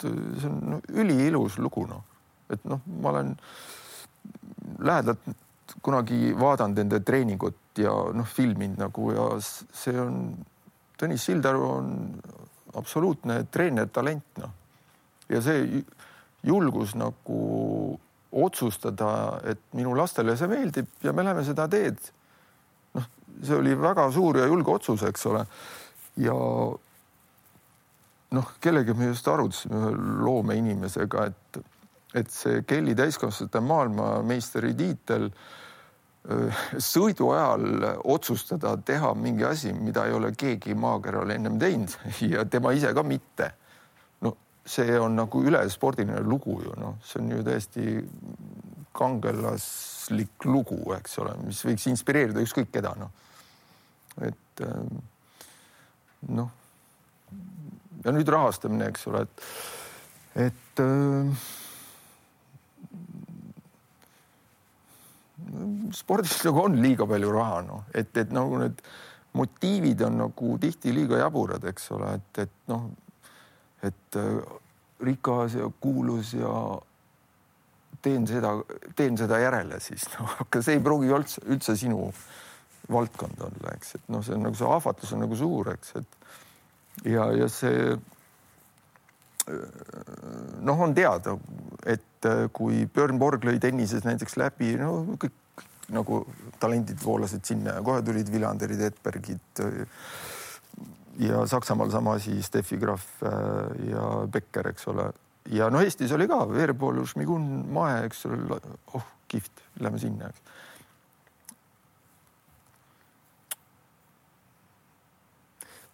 [0.07, 2.03] äh, see on üliilus lugu, noh,
[2.53, 3.35] et noh, ma olen
[4.83, 5.29] lähedalt
[5.83, 10.25] kunagi vaadanud nende treeningut ja noh, filminud nagu ja see on,
[10.93, 11.87] Tõnis Sildaru on
[12.77, 14.51] absoluutne treener-talent, noh
[15.33, 15.83] ja see
[16.43, 17.97] julgus nagu
[18.33, 21.99] otsustada, et minu lastele see meeldib ja me läheme seda teed.
[22.97, 23.05] noh,
[23.41, 25.45] see oli väga suur ja julge otsus, eks ole.
[26.21, 26.33] ja
[28.33, 29.91] noh, kellega me just arutasime ühe
[30.25, 31.59] loomeinimesega, et,
[32.21, 35.29] et see Kelly täiskasvanute maailmameistri tiitel
[36.79, 41.97] sõidu ajal otsustada teha mingi asi, mida ei ole keegi maakeral ennem teinud
[42.33, 43.51] ja tema ise ka mitte
[44.65, 47.85] see on nagu ülespordiline lugu ju noh, see on ju täiesti
[48.95, 53.11] kangelaslik lugu, eks ole, mis võiks inspireerida ükskõik keda noh.
[54.21, 55.01] et ähm,
[56.29, 56.51] noh.
[58.03, 59.45] Ja nüüd rahastamine, eks ole, et,
[60.47, 61.45] et äh,
[65.95, 68.83] spordis nagu on liiga palju raha, noh, et, et nagu need
[69.33, 72.91] motiivid on nagu tihti liiga jaburad, eks ole, et, et noh
[73.83, 74.39] et äh,
[75.03, 76.53] rikas ja kuulus ja
[78.01, 78.55] teen seda,
[78.95, 82.07] teen seda järele siis noh, aga see ei pruugi üldse, üldse sinu
[82.91, 86.17] valdkond olla, eks, et noh, see on nagu see ahvatlus on nagu suur, eks, et
[87.05, 87.99] ja, ja see äh,
[90.61, 91.37] noh, on teada,
[91.85, 95.39] et äh, kui Björn Borg lõi tennises näiteks läbi, no kõik
[95.93, 96.23] nagu
[96.61, 99.65] talendid voolasid sinna ja kohe tulid Viljanderid, Edbergid
[101.19, 105.11] ja Saksamaal sama asi, Steffi Graf äh, ja Becker, eks ole.
[105.51, 108.61] ja no Eestis oli ka Veerpalu, Šmigun, Mae, eks ole,
[108.93, 110.41] oh kihvt, lähme sinna, eks.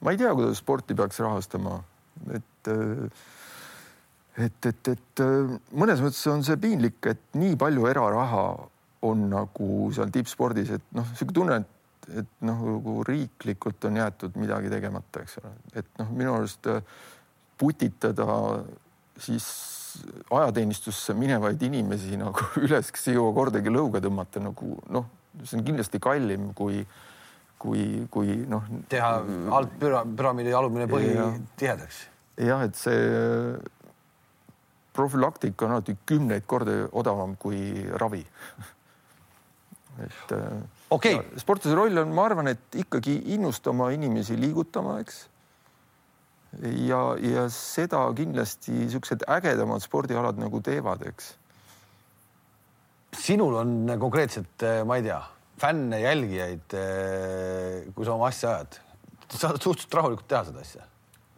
[0.06, 1.80] Ma ei tea, kuidas sporti peaks rahastama,
[2.36, 3.26] et äh,
[4.40, 8.46] et, et, et äh, mõnes mõttes on see piinlik, et nii palju eraraha
[9.10, 11.76] on nagu seal tippspordis, et noh, niisugune tunne, et
[12.10, 16.80] et noh, nagu riiklikult on jäetud midagi tegemata, eks ole, et noh, minu arust äh,
[17.60, 18.26] putitada
[19.20, 19.46] siis
[20.32, 25.10] ajateenistusse minevaid inimesi nagu üles, kes ei jõua kordagi lõuga tõmmata nagu noh,
[25.44, 26.82] see on kindlasti kallim kui,
[27.60, 28.66] kui, kui noh.
[28.90, 29.12] teha
[29.56, 31.28] alt püra, püramiidi alumine põhi ja,
[31.60, 32.02] tihedaks.
[32.40, 33.54] jah, et see
[34.96, 37.62] profülaktika on alati kümneid kordi odavam kui
[38.02, 38.24] ravi
[40.06, 41.20] et äh, okay..
[41.38, 45.20] sportlase roll on, ma arvan, et ikkagi innustama inimesi liigutama, eks.
[46.88, 51.34] ja, ja seda kindlasti niisugused ägedamad spordialad nagu teevad, eks.
[53.20, 55.20] sinul on konkreetselt, eh, ma ei tea,
[55.62, 58.80] fänne, jälgijaid, eh, kui sa oma asja ajad,
[59.30, 60.88] sa saad suhteliselt rahulikult teha seda asja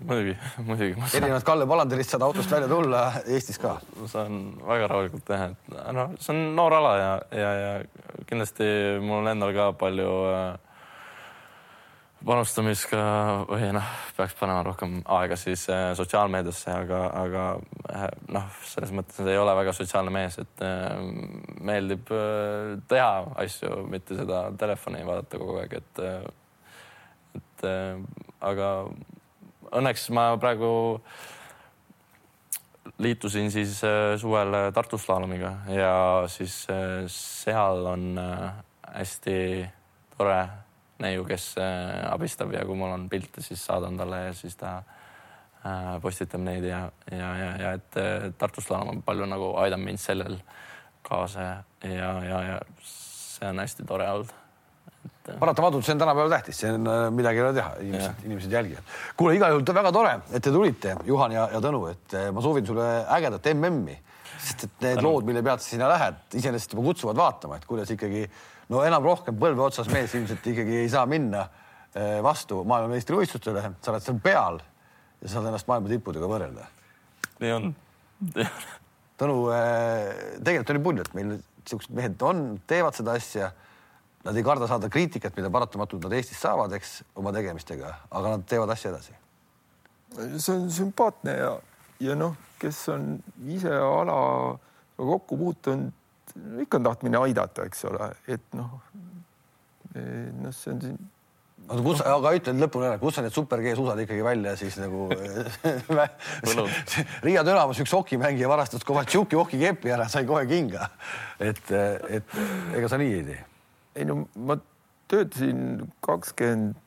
[0.06, 0.36] muidugi,
[0.68, 0.96] muidugi.
[1.14, 3.76] erinevalt Kalle Palanderist saad autost välja tulla Eestis ka.
[4.10, 8.68] saan väga rahulikult teha, et noh, see on noor ala ja, ja, ja kindlasti
[9.04, 10.71] mul on endal ka palju äh,
[12.26, 13.02] panustamist ka
[13.50, 13.88] või noh,
[14.18, 17.46] peaks panema rohkem aega siis äh, sotsiaalmeediasse, aga, aga
[17.90, 21.02] äh, noh, selles mõttes ei ole väga sotsiaalne mees, et äh,
[21.66, 26.22] meeldib äh, teha asju, mitte seda telefoni vaadata kogu aeg, et äh,
[27.38, 28.00] et äh,
[28.44, 28.72] aga
[29.72, 30.72] õnneks ma praegu
[33.02, 35.94] liitusin siis äh, suvel äh, Tartu slaalomiga ja
[36.32, 38.52] siis äh, seal on äh,
[38.92, 39.38] hästi
[40.18, 40.42] tore
[41.02, 44.78] neiu, kes äh, abistab ja kui mul on pilte, siis saadan talle ja siis ta
[44.82, 49.90] äh, postitab neid ja, ja, ja, ja et äh, Tartu slaam on palju nagu aidanud
[49.90, 50.38] mind sellel
[51.06, 54.38] kaasa ja, ja, ja see on hästi tore olnud.
[55.40, 58.96] paratamatult see on tänapäeval tähtis, see on midagi ei ole teha, inimesed, inimesed jälgivad.
[59.18, 62.66] kuule, igal juhul väga tore, et te tulite, Juhan ja, ja Tõnu, et ma soovin
[62.66, 62.88] sulle
[63.18, 63.98] ägedat MM-i,
[64.42, 67.94] sest et need lood, mille pealt sa sinna lähed, iseenesest juba kutsuvad vaatama, et kuidas
[67.94, 68.26] ikkagi
[68.72, 71.46] no enam rohkem põlve otsas mees ilmselt ikkagi ei saa minna
[71.94, 74.62] eh, vastu maailmameistrivõistlustele, sa oled seal peal
[75.22, 76.68] ja saad ennast maailma tippudega võrrelda.
[77.42, 77.74] nii on.
[79.22, 83.52] Tõnu, eh, tegelikult oli pull, et meil niisugused mehed on, teevad seda asja.
[84.22, 88.44] Nad ei karda saada kriitikat, mida paratamatult nad Eestis saavad, eks, oma tegemistega, aga nad
[88.50, 89.16] teevad asja edasi.
[90.14, 91.56] see on sümpaatne ja,
[92.06, 93.16] ja noh, kes on
[93.50, 94.60] ise alaga
[95.00, 95.94] kokku puutunud,
[96.66, 98.78] ikka on tahtmine aidata, eks ole, et noh,
[99.96, 101.02] noh, see on siin
[101.68, 105.08] oota, kus, aga ütle lõpuni ära, kus sa need super G-suusad ikkagi välja siis nagu
[107.26, 110.90] Riia Dünamas üks hokimängija varastas Kovatšuki hokikepi ära, sai kohe kinga.
[111.40, 112.38] et, et
[112.78, 113.42] ega sa nii ei tee?
[114.02, 114.58] ei no ma
[115.12, 116.78] töötasin kakskümmend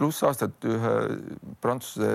[0.00, 0.94] pluss aastat ühe
[1.60, 2.10] Prantsuse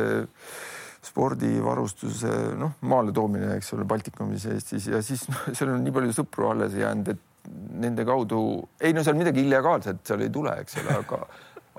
[1.05, 4.89] spordivarustuse noh, maale toomine, eks ole, Baltikumis Eestis.
[4.91, 7.51] Ja siis no, seal on nii palju sõpru alles jäänud, et
[7.85, 8.39] nende kaudu
[8.81, 11.21] ei no seal midagi illegaalset seal ei tule, eks ole, aga,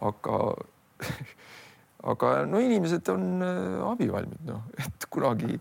[0.06, 0.38] aga
[2.12, 5.58] aga no inimesed on äh, abivalmid, noh, et kunagi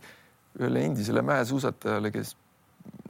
[0.56, 2.36] ühele endisele mäesuusatajale, kes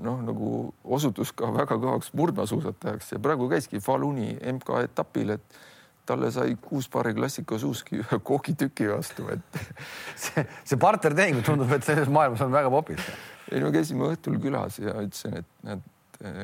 [0.05, 0.51] noh, nagu
[0.97, 5.59] osutus ka väga kõvaks murdmaasuusatajaks ja praegu käiski Faluni MK-etapil, et
[6.05, 9.59] talle sai kuus paari klassikasuuski ühe koogitüki vastu, et
[10.25, 13.11] see, see partnertehing tundub, et selles maailmas on väga popis.
[13.51, 15.83] ei no käisime õhtul külas ja ütlesin, et näed,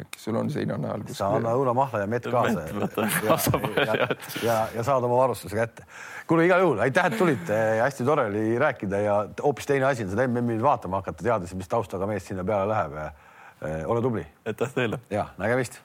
[0.02, 1.06] äkki sul on seina najal.
[1.16, 2.88] sa anna õunamahla ja mett kaasa ja,
[3.26, 4.08] ja, ja,
[4.44, 5.86] ja, ja saad oma varustuse kätte.
[6.28, 10.12] kuule, igal juhul aitäh, et tulite, hästi tore oli rääkida ja hoopis teine asi on
[10.14, 13.00] seda MM-i vaatama hakata, teades, mis taustaga mees sinna peale läheb.
[13.86, 14.26] ole tubli.
[14.46, 15.00] aitäh teile.
[15.10, 15.82] ja nägemist